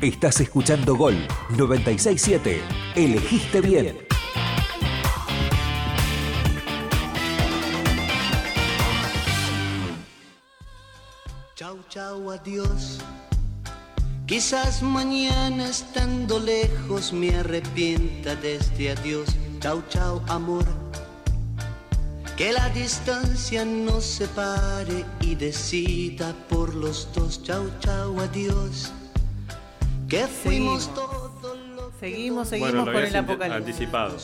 Estás 0.00 0.40
escuchando 0.40 0.96
Gol 0.96 1.16
967. 1.50 2.62
Elegiste 2.94 3.60
bien. 3.60 3.98
Chau, 11.54 11.78
chau, 11.90 12.30
adiós. 12.30 13.00
Quizás 14.28 14.82
mañana 14.82 15.70
estando 15.70 16.38
lejos 16.38 17.14
me 17.14 17.34
arrepienta 17.34 18.36
de 18.36 18.56
este 18.56 18.90
adiós. 18.90 19.26
Chau, 19.58 19.82
chau, 19.88 20.22
amor. 20.28 20.66
Que 22.36 22.52
la 22.52 22.68
distancia 22.68 23.64
nos 23.64 24.04
separe 24.04 25.06
y 25.22 25.34
decida 25.34 26.34
por 26.50 26.74
los 26.74 27.08
dos. 27.14 27.42
Chau, 27.42 27.70
chau, 27.80 28.20
adiós. 28.20 28.92
Que 30.10 30.26
fuimos 30.26 30.94
todos. 30.94 31.17
Seguimos, 32.00 32.48
seguimos 32.48 32.84
con 32.84 32.96
el 32.96 33.16
apocalipsis. 33.16 33.66
Anticipado. 33.66 34.16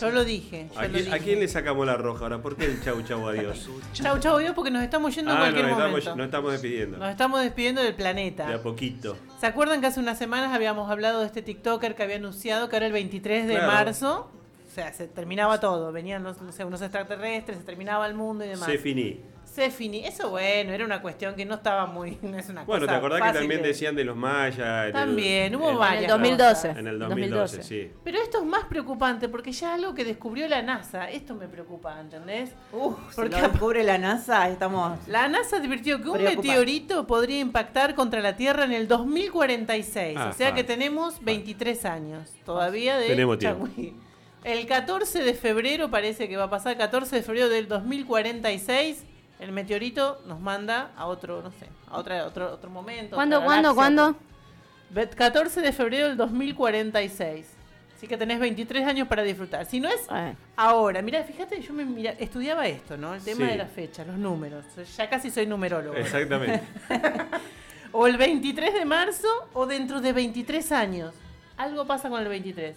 Yo 0.00 0.10
lo 0.10 0.24
dije. 0.24 0.68
¿A, 0.76 0.86
quién, 0.86 1.12
¿A, 1.12 1.18
quién, 1.18 1.40
le 1.40 1.48
sacamos 1.48 1.84
la 1.84 1.96
roja 1.96 2.22
ahora? 2.24 2.40
¿Por 2.40 2.56
qué 2.56 2.66
el 2.66 2.82
chau 2.82 3.02
chau 3.02 3.28
adiós? 3.28 3.68
chau 3.92 4.18
chau 4.20 4.36
adiós 4.36 4.52
porque 4.54 4.70
nos 4.70 4.82
estamos 4.82 5.14
yendo 5.14 5.32
en 5.32 5.36
ah, 5.36 5.40
cualquier 5.40 5.66
nos 5.66 5.72
momento. 5.72 5.98
Estamos, 5.98 6.16
nos 6.16 6.24
estamos 6.26 6.52
despidiendo. 6.52 6.98
Nos 6.98 7.10
estamos 7.10 7.40
despidiendo 7.42 7.82
del 7.82 7.94
planeta. 7.94 8.46
De 8.46 8.54
a 8.54 8.62
poquito. 8.62 9.16
¿Se 9.40 9.46
acuerdan 9.46 9.80
que 9.80 9.88
hace 9.88 9.98
unas 9.98 10.18
semanas 10.18 10.54
habíamos 10.54 10.88
hablado 10.88 11.20
de 11.20 11.26
este 11.26 11.42
TikToker 11.42 11.96
que 11.96 12.02
había 12.04 12.16
anunciado 12.16 12.68
que 12.68 12.76
era 12.76 12.86
el 12.86 12.92
23 12.92 13.48
de 13.48 13.54
claro. 13.54 13.72
marzo? 13.72 14.30
O 14.70 14.72
sea, 14.72 14.92
se 14.92 15.08
terminaba 15.08 15.58
todo. 15.58 15.90
Venían 15.90 16.22
los, 16.22 16.40
no 16.40 16.52
sé, 16.52 16.64
unos 16.64 16.80
extraterrestres, 16.80 17.58
se 17.58 17.64
terminaba 17.64 18.06
el 18.06 18.14
mundo 18.14 18.44
y 18.44 18.48
demás. 18.48 18.66
Se 18.66 18.78
finí. 18.78 19.20
Se 19.52 19.70
finí. 19.70 20.04
Eso 20.04 20.30
bueno, 20.30 20.72
era 20.72 20.84
una 20.84 21.02
cuestión 21.02 21.34
que 21.34 21.44
no 21.44 21.56
estaba 21.56 21.86
muy. 21.86 22.18
No 22.30 22.38
es 22.38 22.48
una 22.48 22.64
bueno, 22.64 22.86
cosa 22.86 22.92
¿te 22.92 22.98
acordás 22.98 23.32
que 23.32 23.38
también 23.38 23.62
de... 23.62 23.68
decían 23.68 23.96
de 23.96 24.04
los 24.04 24.16
mayas? 24.16 24.92
También, 24.92 25.56
hubo 25.56 25.70
en, 25.70 25.78
varias. 25.78 26.04
En 26.04 26.10
el 26.10 26.36
2012. 26.36 26.68
En 26.68 26.86
el 26.86 26.98
2012, 26.98 27.56
2012, 27.56 27.62
sí. 27.62 27.92
Pero 28.04 28.18
esto 28.18 28.38
es 28.38 28.44
más 28.44 28.64
preocupante 28.64 29.28
porque 29.28 29.50
ya 29.50 29.74
algo 29.74 29.94
que 29.94 30.04
descubrió 30.04 30.46
la 30.48 30.62
NASA. 30.62 31.10
Esto 31.10 31.34
me 31.34 31.48
preocupa, 31.48 32.00
¿entendés? 32.00 32.50
Uf, 32.72 32.96
porque 33.16 33.34
si 33.34 33.40
lo 33.40 33.48
descubre 33.48 33.82
la 33.82 33.98
NASA, 33.98 34.48
estamos. 34.48 34.98
La 35.08 35.28
NASA 35.28 35.56
advirtió 35.56 36.00
que 36.00 36.08
un 36.08 36.22
meteorito 36.22 37.06
podría 37.06 37.40
impactar 37.40 37.94
contra 37.94 38.20
la 38.20 38.36
Tierra 38.36 38.64
en 38.64 38.72
el 38.72 38.86
2046. 38.86 40.16
Ah, 40.16 40.30
o 40.30 40.32
sea 40.32 40.48
ah, 40.48 40.54
que 40.54 40.62
tenemos 40.62 41.24
23 41.24 41.84
ah. 41.84 41.92
años 41.92 42.30
todavía 42.44 42.98
de. 42.98 43.08
Tenemos 43.08 43.38
tiempo. 43.38 43.68
El 44.44 44.66
14 44.66 45.22
de 45.22 45.34
febrero 45.34 45.90
parece 45.90 46.26
que 46.26 46.36
va 46.36 46.44
a 46.44 46.50
pasar, 46.50 46.76
14 46.78 47.16
de 47.16 47.22
febrero 47.22 47.50
del 47.50 47.68
2046, 47.68 49.04
el 49.40 49.52
meteorito 49.52 50.20
nos 50.26 50.38
manda 50.38 50.92
a 50.96 51.06
otro, 51.06 51.42
no 51.42 51.50
sé, 51.50 51.66
a 51.88 51.96
otra, 51.98 52.26
otro, 52.26 52.52
otro 52.52 52.70
momento. 52.70 53.16
¿Cuándo, 53.16 53.42
cuándo, 53.42 53.74
cuándo? 53.74 54.16
14 55.16 55.62
de 55.62 55.72
febrero 55.72 56.08
del 56.08 56.16
2046. 56.16 57.56
Así 57.96 58.06
que 58.06 58.16
tenés 58.16 58.38
23 58.40 58.86
años 58.86 59.08
para 59.08 59.22
disfrutar. 59.22 59.66
Si 59.66 59.78
no 59.80 59.88
es 59.88 60.06
ahora, 60.56 61.02
mira, 61.02 61.22
fíjate, 61.22 61.60
yo 61.60 61.72
me 61.72 61.84
mira, 61.84 62.12
estudiaba 62.12 62.66
esto, 62.66 62.96
¿no? 62.96 63.14
El 63.14 63.22
tema 63.22 63.44
Sí. 63.46 63.50
de 63.52 63.56
la 63.58 63.66
fecha, 63.66 64.04
los 64.04 64.16
números. 64.16 64.64
Ya 64.96 65.08
casi 65.08 65.30
soy 65.30 65.46
numerólogo. 65.46 65.96
Exactamente. 65.96 66.62
o 67.92 68.06
el 68.06 68.16
23 68.16 68.74
de 68.74 68.84
marzo 68.84 69.28
o 69.52 69.66
dentro 69.66 70.00
de 70.00 70.12
23 70.12 70.72
años. 70.72 71.14
Algo 71.56 71.86
pasa 71.86 72.08
con 72.08 72.20
el 72.22 72.28
23. 72.28 72.76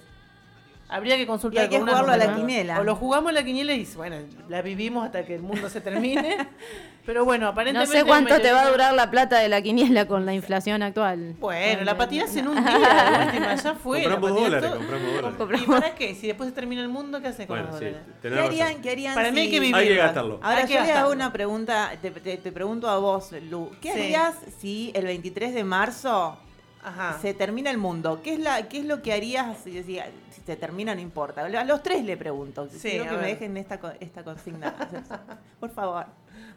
Habría 0.89 1.17
que 1.17 1.25
consultar 1.25 1.61
Y 1.61 1.63
hay 1.63 1.69
que 1.69 1.75
con 1.77 1.83
una 1.83 1.93
jugarlo 1.99 2.13
a 2.13 2.17
la 2.27 2.35
quiniela. 2.35 2.79
O 2.79 2.83
lo 2.83 2.95
jugamos 2.95 3.29
a 3.29 3.33
la 3.33 3.43
quiniela 3.43 3.73
y 3.73 3.85
bueno, 3.95 4.17
la 4.49 4.61
vivimos 4.61 5.05
hasta 5.05 5.25
que 5.25 5.33
el 5.35 5.41
mundo 5.41 5.67
se 5.69 5.81
termine. 5.81 6.37
Pero 7.05 7.25
bueno, 7.25 7.45
No 7.45 7.51
aparentemente. 7.51 7.97
sé 7.99 8.05
cuánto 8.05 8.39
te 8.39 8.51
va 8.53 8.61
a 8.61 8.69
durar 8.71 8.93
la 8.93 9.11
plata 9.11 9.37
de 9.39 9.49
la 9.49 9.61
quiniela 9.61 10.05
con 10.07 10.25
la 10.25 10.33
inflación 10.33 10.83
actual. 10.83 11.35
Bueno, 11.39 11.83
la 11.83 11.97
patinás 11.97 12.33
en 12.37 12.47
un 12.47 12.63
día, 12.63 13.23
última, 13.25 13.55
ya 13.55 13.73
fue. 13.73 14.03
Compramos 14.03 14.29
dólares, 14.41 14.69
todo- 14.69 14.77
compramos 14.77 15.13
dólares. 15.37 15.61
¿Y 15.63 15.65
para 15.69 15.95
qué? 15.95 16.15
Si 16.15 16.27
después 16.27 16.47
se 16.49 16.55
termina 16.55 16.81
el 16.81 16.87
mundo, 16.87 17.19
¿qué 17.21 17.27
haces 17.29 17.45
con 17.47 17.57
Bueno, 17.57 17.71
los 17.71 17.79
sí, 17.79 17.85
dólares? 17.87 18.07
¿Qué 18.21 18.27
harían, 18.39 18.81
qué 18.81 18.89
harían 18.91 19.15
Para 19.15 19.31
mí 19.31 19.39
hay 19.41 19.45
si- 19.47 19.51
que 19.51 19.59
vivir. 19.59 19.75
Hay 19.75 19.87
que 19.89 19.95
gastarlo. 19.97 20.39
Ahora 20.41 20.59
Hay 20.59 20.67
que 20.67 20.73
yo 20.75 20.79
le 20.79 20.85
hago 20.85 20.87
gastarlo. 21.09 21.11
una 21.13 21.33
pregunta, 21.33 21.91
te, 22.01 22.11
te- 22.11 22.37
te 22.37 22.51
pregunto 22.53 22.87
a 22.89 22.97
vos, 22.99 23.31
Lu. 23.49 23.71
¿Qué 23.81 23.91
Sí. 23.91 23.99
harías 23.99 24.35
si 24.59 24.91
el 24.95 25.05
23 25.05 25.53
de 25.53 25.63
marzo 25.65 26.37
Ajá. 26.83 27.17
se 27.21 27.33
termina 27.33 27.69
el 27.71 27.77
mundo? 27.77 28.21
¿Qué 28.23 28.33
es, 28.33 28.39
la, 28.39 28.67
qué 28.69 28.79
es 28.79 28.85
lo 28.85 29.01
que 29.01 29.13
harías 29.13 29.57
si, 29.63 29.71
si- 29.83 29.99
si 30.31 30.41
se 30.45 30.55
termina? 30.55 30.93
No 30.95 31.01
importa. 31.01 31.45
A 31.45 31.63
los 31.63 31.81
tres 31.83 32.03
le 32.03 32.17
pregunto. 32.17 32.67
Sí, 32.69 32.89
Quiero 32.91 33.05
que 33.09 33.17
me 33.17 33.27
dejen 33.27 33.55
esta, 33.57 33.79
co- 33.79 33.91
esta 33.99 34.23
consigna. 34.23 34.73
Por 35.59 35.69
favor. 35.71 36.05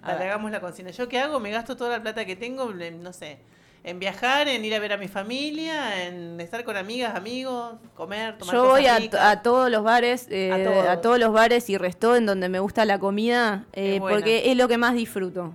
A 0.02 0.14
ver. 0.14 0.22
hagamos 0.28 0.50
la 0.50 0.60
consigna. 0.60 0.90
¿Yo 0.90 1.08
qué 1.08 1.18
hago? 1.18 1.40
Me 1.40 1.50
gasto 1.50 1.76
toda 1.76 1.90
la 1.96 2.02
plata 2.02 2.24
que 2.24 2.36
tengo, 2.36 2.70
en, 2.72 3.02
no 3.02 3.12
sé, 3.12 3.38
en 3.84 3.98
viajar, 4.00 4.48
en 4.48 4.64
ir 4.64 4.74
a 4.74 4.78
ver 4.80 4.92
a 4.92 4.96
mi 4.96 5.06
familia, 5.08 6.04
en 6.06 6.40
estar 6.40 6.64
con 6.64 6.76
amigas, 6.76 7.14
amigos, 7.14 7.74
comer, 7.94 8.36
tomar 8.38 8.54
Yo 8.54 8.62
cosas 8.64 8.98
voy 9.08 9.08
a, 9.16 9.30
a 9.30 9.42
todos 9.42 9.70
los 9.70 9.82
bares, 9.84 10.26
eh, 10.30 10.50
A 10.52 10.56
a, 10.56 10.64
todos. 10.64 11.00
todos. 11.02 11.18
los 11.20 11.32
bares 11.32 11.70
y 11.70 11.78
restó 11.78 12.16
en 12.16 12.26
donde 12.26 12.48
me 12.48 12.58
gusta 12.58 12.84
la 12.84 12.98
comida, 12.98 13.64
eh, 13.72 13.98
porque 14.00 14.50
es 14.50 14.56
lo 14.56 14.66
que 14.68 14.76
más 14.78 14.94
disfruto. 14.94 15.54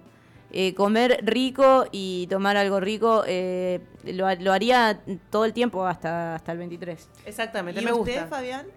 Eh, 0.53 0.73
comer 0.75 1.19
rico 1.23 1.85
y 1.93 2.27
tomar 2.27 2.57
algo 2.57 2.79
rico 2.81 3.23
eh, 3.25 3.79
lo, 4.03 4.33
lo 4.35 4.51
haría 4.51 5.01
todo 5.29 5.45
el 5.45 5.53
tiempo 5.53 5.85
hasta, 5.87 6.35
hasta 6.35 6.51
el 6.51 6.57
23. 6.57 7.09
Exactamente, 7.25 7.81
¿Y 7.81 7.85
me 7.85 7.93
usted, 7.93 8.19
gusta. 8.21 8.27
Fabián? 8.27 8.67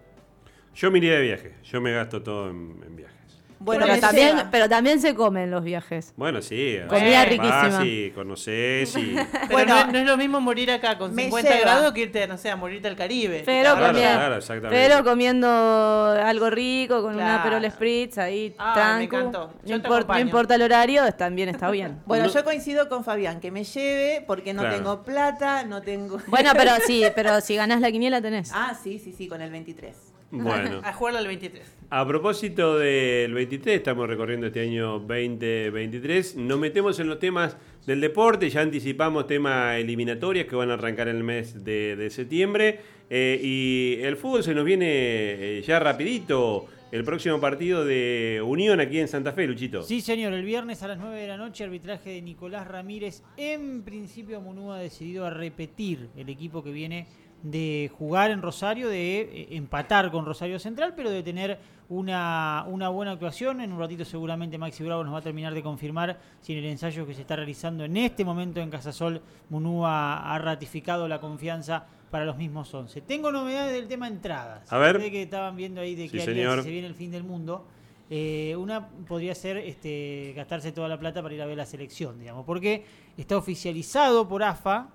Yo 0.76 0.90
me 0.90 0.98
iría 0.98 1.14
de 1.14 1.22
viaje. 1.22 1.54
Yo 1.64 1.80
me 1.80 1.92
gasto 1.92 2.22
todo 2.22 2.50
en, 2.50 2.80
en 2.86 2.94
viajes. 2.96 3.16
Bueno, 3.64 3.86
pero, 3.86 4.00
también, 4.00 4.36
lleva. 4.36 4.48
pero 4.50 4.68
también 4.68 5.00
se 5.00 5.14
comen 5.14 5.50
los 5.50 5.64
viajes. 5.64 6.12
Bueno, 6.16 6.42
sí. 6.42 6.76
Comida 6.88 7.20
vas 7.20 7.28
riquísima. 7.28 7.84
y 7.84 8.10
conocés 8.10 8.96
y... 8.96 9.16
Pero 9.32 9.48
Bueno, 9.50 9.74
no, 9.74 9.80
es- 9.80 9.92
no 9.92 9.98
es 9.98 10.06
lo 10.06 10.16
mismo 10.16 10.40
morir 10.40 10.70
acá 10.70 10.98
con 10.98 11.14
me 11.14 11.24
50 11.24 11.48
lleva. 11.50 11.60
grados 11.62 11.92
que 11.92 12.00
irte, 12.02 12.26
no 12.28 12.36
sé, 12.38 12.50
a 12.50 12.56
morirte 12.56 12.88
al 12.88 12.96
Caribe. 12.96 13.42
Pero, 13.44 13.74
Claro, 13.74 13.86
comiendo, 13.86 14.18
claro, 14.18 14.36
exactamente. 14.36 14.88
pero 14.88 15.04
comiendo 15.04 15.48
algo 15.48 16.50
rico, 16.50 17.02
con 17.02 17.14
una 17.14 17.42
Claro. 17.42 17.42
Perol 17.60 17.70
Spritz, 17.72 18.18
ahí 18.18 18.54
Ah, 18.58 18.94
me 18.98 19.04
encantó. 19.04 19.52
No, 19.64 20.18
importa 20.18 20.54
el 20.54 20.62
horario, 20.62 21.10
también 21.12 21.48
está 21.48 21.70
bien. 21.70 22.00
Bueno, 22.06 22.26
No- 22.26 22.32
yo 22.32 22.44
coincido 22.44 22.88
con 22.88 23.04
Fabián, 23.04 23.40
que 23.40 23.50
me 23.50 23.64
lleve 23.64 24.22
porque 24.26 24.52
no 24.52 24.60
Claro. 24.62 24.76
tengo 24.76 25.02
plata, 25.02 25.64
no 25.64 25.80
tengo... 25.82 26.18
Bueno, 26.26 26.50
pero 26.56 26.72
sí, 26.86 27.02
pero 27.14 27.40
si 27.40 27.56
ganás 27.56 27.80
la 27.80 27.90
quiniela 27.90 28.20
tenés. 28.20 28.50
Ah, 28.52 28.74
sí, 28.80 28.98
sí, 28.98 29.12
sí, 29.16 29.26
con 29.28 29.40
el 29.42 29.50
23. 29.50 29.96
Bueno. 30.30 30.80
A 30.82 30.92
jugarlo 30.92 31.18
al 31.20 31.26
23. 31.26 31.62
A 31.90 32.06
propósito 32.06 32.78
del 32.78 33.32
23, 33.34 33.76
estamos 33.76 34.08
recorriendo 34.08 34.46
este 34.48 34.60
año 34.60 34.98
2023. 35.00 36.36
Nos 36.36 36.58
metemos 36.58 36.98
en 36.98 37.08
los 37.08 37.18
temas 37.18 37.56
del 37.86 38.00
deporte, 38.00 38.50
ya 38.50 38.62
anticipamos 38.62 39.26
temas 39.26 39.76
eliminatorias 39.76 40.46
que 40.46 40.56
van 40.56 40.70
a 40.70 40.74
arrancar 40.74 41.08
en 41.08 41.16
el 41.16 41.24
mes 41.24 41.64
de, 41.64 41.94
de 41.96 42.10
septiembre. 42.10 42.80
eh, 43.10 43.38
y 43.42 44.02
el 44.02 44.16
fútbol 44.16 44.42
se 44.42 44.54
nos 44.54 44.64
viene 44.64 44.86
eh, 44.88 45.62
ya 45.66 45.78
rapidito. 45.78 46.66
El 46.92 47.02
próximo 47.02 47.40
partido 47.40 47.84
de 47.84 48.40
Unión 48.46 48.78
aquí 48.78 49.00
en 49.00 49.08
Santa 49.08 49.32
Fe, 49.32 49.48
Luchito. 49.48 49.82
Sí, 49.82 50.00
señor, 50.00 50.32
el 50.32 50.44
viernes 50.44 50.80
a 50.84 50.86
las 50.88 50.96
9 50.98 51.20
de 51.22 51.26
la 51.26 51.36
noche, 51.36 51.64
arbitraje 51.64 52.10
de 52.10 52.22
Nicolás 52.22 52.68
Ramírez. 52.68 53.24
En 53.36 53.82
principio, 53.82 54.40
Monú 54.40 54.70
ha 54.72 54.78
decidido 54.78 55.26
a 55.26 55.30
repetir 55.30 56.08
el 56.16 56.28
equipo 56.28 56.62
que 56.62 56.70
viene 56.70 57.08
de 57.44 57.90
jugar 57.98 58.30
en 58.30 58.40
Rosario, 58.40 58.88
de 58.88 59.20
eh, 59.20 59.48
empatar 59.50 60.10
con 60.10 60.24
Rosario 60.24 60.58
Central, 60.58 60.94
pero 60.96 61.10
de 61.10 61.22
tener 61.22 61.58
una, 61.90 62.64
una 62.66 62.88
buena 62.88 63.12
actuación. 63.12 63.60
En 63.60 63.70
un 63.70 63.78
ratito 63.78 64.04
seguramente 64.04 64.56
Maxi 64.56 64.82
Bravo 64.82 65.04
nos 65.04 65.12
va 65.12 65.18
a 65.18 65.22
terminar 65.22 65.52
de 65.52 65.62
confirmar 65.62 66.18
si 66.40 66.54
en 66.54 66.60
el 66.60 66.64
ensayo 66.64 67.06
que 67.06 67.14
se 67.14 67.20
está 67.20 67.36
realizando 67.36 67.84
en 67.84 67.98
este 67.98 68.24
momento 68.24 68.60
en 68.60 68.70
Casasol, 68.70 69.20
Munú 69.50 69.86
ha, 69.86 70.38
ratificado 70.38 71.06
la 71.06 71.20
confianza 71.20 71.84
para 72.10 72.24
los 72.24 72.38
mismos 72.38 72.72
11. 72.72 73.02
Tengo 73.02 73.30
novedades 73.30 73.74
del 73.74 73.88
tema 73.88 74.08
entradas. 74.08 74.72
A 74.72 74.78
ver. 74.78 74.98
Que 74.98 75.22
estaban 75.22 75.54
viendo 75.54 75.82
ahí 75.82 75.94
de 75.94 76.08
que 76.08 76.20
si 76.20 76.24
se 76.24 76.32
viene 76.32 76.86
el 76.86 76.94
fin 76.94 77.10
del 77.10 77.24
mundo. 77.24 77.66
Eh, 78.10 78.54
una 78.56 78.86
podría 78.88 79.34
ser 79.34 79.56
este, 79.56 80.34
gastarse 80.36 80.72
toda 80.72 80.88
la 80.88 80.98
plata 80.98 81.22
para 81.22 81.34
ir 81.34 81.40
a 81.40 81.46
ver 81.46 81.56
la 81.56 81.64
selección, 81.64 82.18
digamos, 82.18 82.44
porque 82.44 82.84
está 83.16 83.36
oficializado 83.36 84.28
por 84.28 84.42
AFA. 84.42 84.88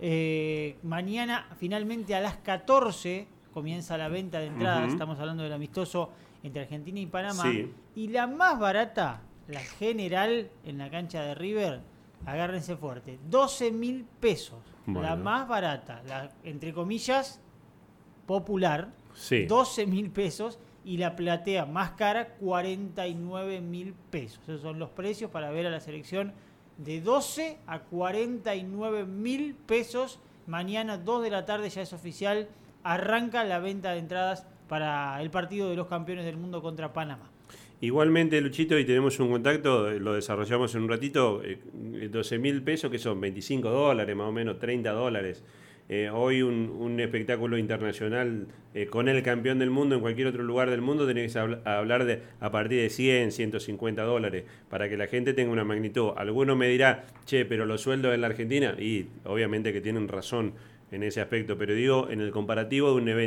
Eh, 0.00 0.76
mañana, 0.82 1.48
finalmente 1.58 2.14
a 2.14 2.20
las 2.20 2.36
14, 2.38 3.26
comienza 3.52 3.96
la 3.98 4.08
venta 4.08 4.38
de 4.38 4.46
entradas. 4.46 4.92
Estamos 4.92 5.18
hablando 5.18 5.42
del 5.42 5.52
amistoso 5.52 6.10
entre 6.42 6.62
Argentina 6.62 7.00
y 7.00 7.06
Panamá. 7.06 7.42
Sí. 7.44 7.72
Y 7.96 8.08
la 8.08 8.26
más 8.26 8.58
barata, 8.58 9.22
la 9.48 9.60
general 9.60 10.50
en 10.64 10.78
la 10.78 10.90
cancha 10.90 11.22
de 11.22 11.34
River, 11.34 11.80
agárrense 12.26 12.76
fuerte, 12.76 13.18
12 13.28 13.70
mil 13.72 14.04
pesos. 14.20 14.58
La 14.86 15.16
más 15.16 15.46
barata, 15.46 16.02
la, 16.06 16.30
entre 16.44 16.72
comillas, 16.72 17.40
popular, 18.26 18.88
Sí. 19.14 19.46
12 19.46 19.86
mil 19.86 20.10
pesos 20.10 20.58
y 20.84 20.96
la 20.98 21.16
platea 21.16 21.66
más 21.66 21.90
cara 21.92 22.28
49 22.36 23.60
mil 23.60 23.94
pesos. 24.10 24.40
Esos 24.44 24.60
son 24.62 24.78
los 24.78 24.90
precios 24.90 25.30
para 25.30 25.50
ver 25.50 25.66
a 25.66 25.70
la 25.70 25.80
selección 25.80 26.32
de 26.78 27.00
12 27.00 27.58
a 27.66 27.80
49 27.80 29.04
mil 29.04 29.54
pesos. 29.54 30.18
Mañana 30.46 30.96
2 30.96 31.22
de 31.22 31.30
la 31.30 31.44
tarde 31.44 31.68
ya 31.68 31.82
es 31.82 31.92
oficial. 31.92 32.48
Arranca 32.82 33.44
la 33.44 33.58
venta 33.58 33.92
de 33.92 33.98
entradas 33.98 34.46
para 34.68 35.20
el 35.20 35.30
partido 35.30 35.68
de 35.68 35.76
los 35.76 35.88
campeones 35.88 36.24
del 36.24 36.36
mundo 36.36 36.62
contra 36.62 36.92
Panamá. 36.92 37.30
Igualmente, 37.80 38.40
Luchito, 38.40 38.76
y 38.78 38.84
tenemos 38.84 39.20
un 39.20 39.30
contacto, 39.30 39.88
eh, 39.88 40.00
lo 40.00 40.14
desarrollamos 40.14 40.74
en 40.74 40.82
un 40.82 40.88
ratito, 40.88 41.42
eh, 41.44 42.08
12 42.10 42.38
mil 42.38 42.62
pesos, 42.62 42.90
que 42.90 42.98
son 42.98 43.20
25 43.20 43.70
dólares, 43.70 44.16
más 44.16 44.28
o 44.28 44.32
menos 44.32 44.58
30 44.58 44.90
dólares. 44.90 45.44
Eh, 45.90 46.10
hoy 46.12 46.42
un, 46.42 46.68
un 46.78 47.00
espectáculo 47.00 47.56
internacional 47.56 48.46
eh, 48.74 48.86
con 48.86 49.08
el 49.08 49.22
campeón 49.22 49.58
del 49.58 49.70
mundo 49.70 49.94
en 49.94 50.02
cualquier 50.02 50.26
otro 50.26 50.42
lugar 50.42 50.68
del 50.68 50.82
mundo 50.82 51.06
tenés 51.06 51.32
que 51.32 51.38
habl- 51.38 51.66
hablar 51.66 52.04
de 52.04 52.20
a 52.40 52.50
partir 52.50 52.82
de 52.82 52.90
100, 52.90 53.32
150 53.32 54.02
dólares 54.02 54.44
para 54.68 54.90
que 54.90 54.98
la 54.98 55.06
gente 55.06 55.32
tenga 55.32 55.50
una 55.50 55.64
magnitud. 55.64 56.10
Alguno 56.16 56.56
me 56.56 56.68
dirá, 56.68 57.06
che, 57.24 57.46
pero 57.46 57.64
los 57.64 57.80
sueldos 57.80 58.14
en 58.14 58.20
la 58.20 58.26
Argentina, 58.26 58.76
y 58.78 59.06
obviamente 59.24 59.72
que 59.72 59.80
tienen 59.80 60.08
razón 60.08 60.52
en 60.90 61.02
ese 61.02 61.22
aspecto, 61.22 61.56
pero 61.56 61.72
digo, 61.74 62.08
en 62.10 62.20
el 62.20 62.32
comparativo 62.32 62.90
de 62.90 62.96
un 63.00 63.08
evento 63.08 63.16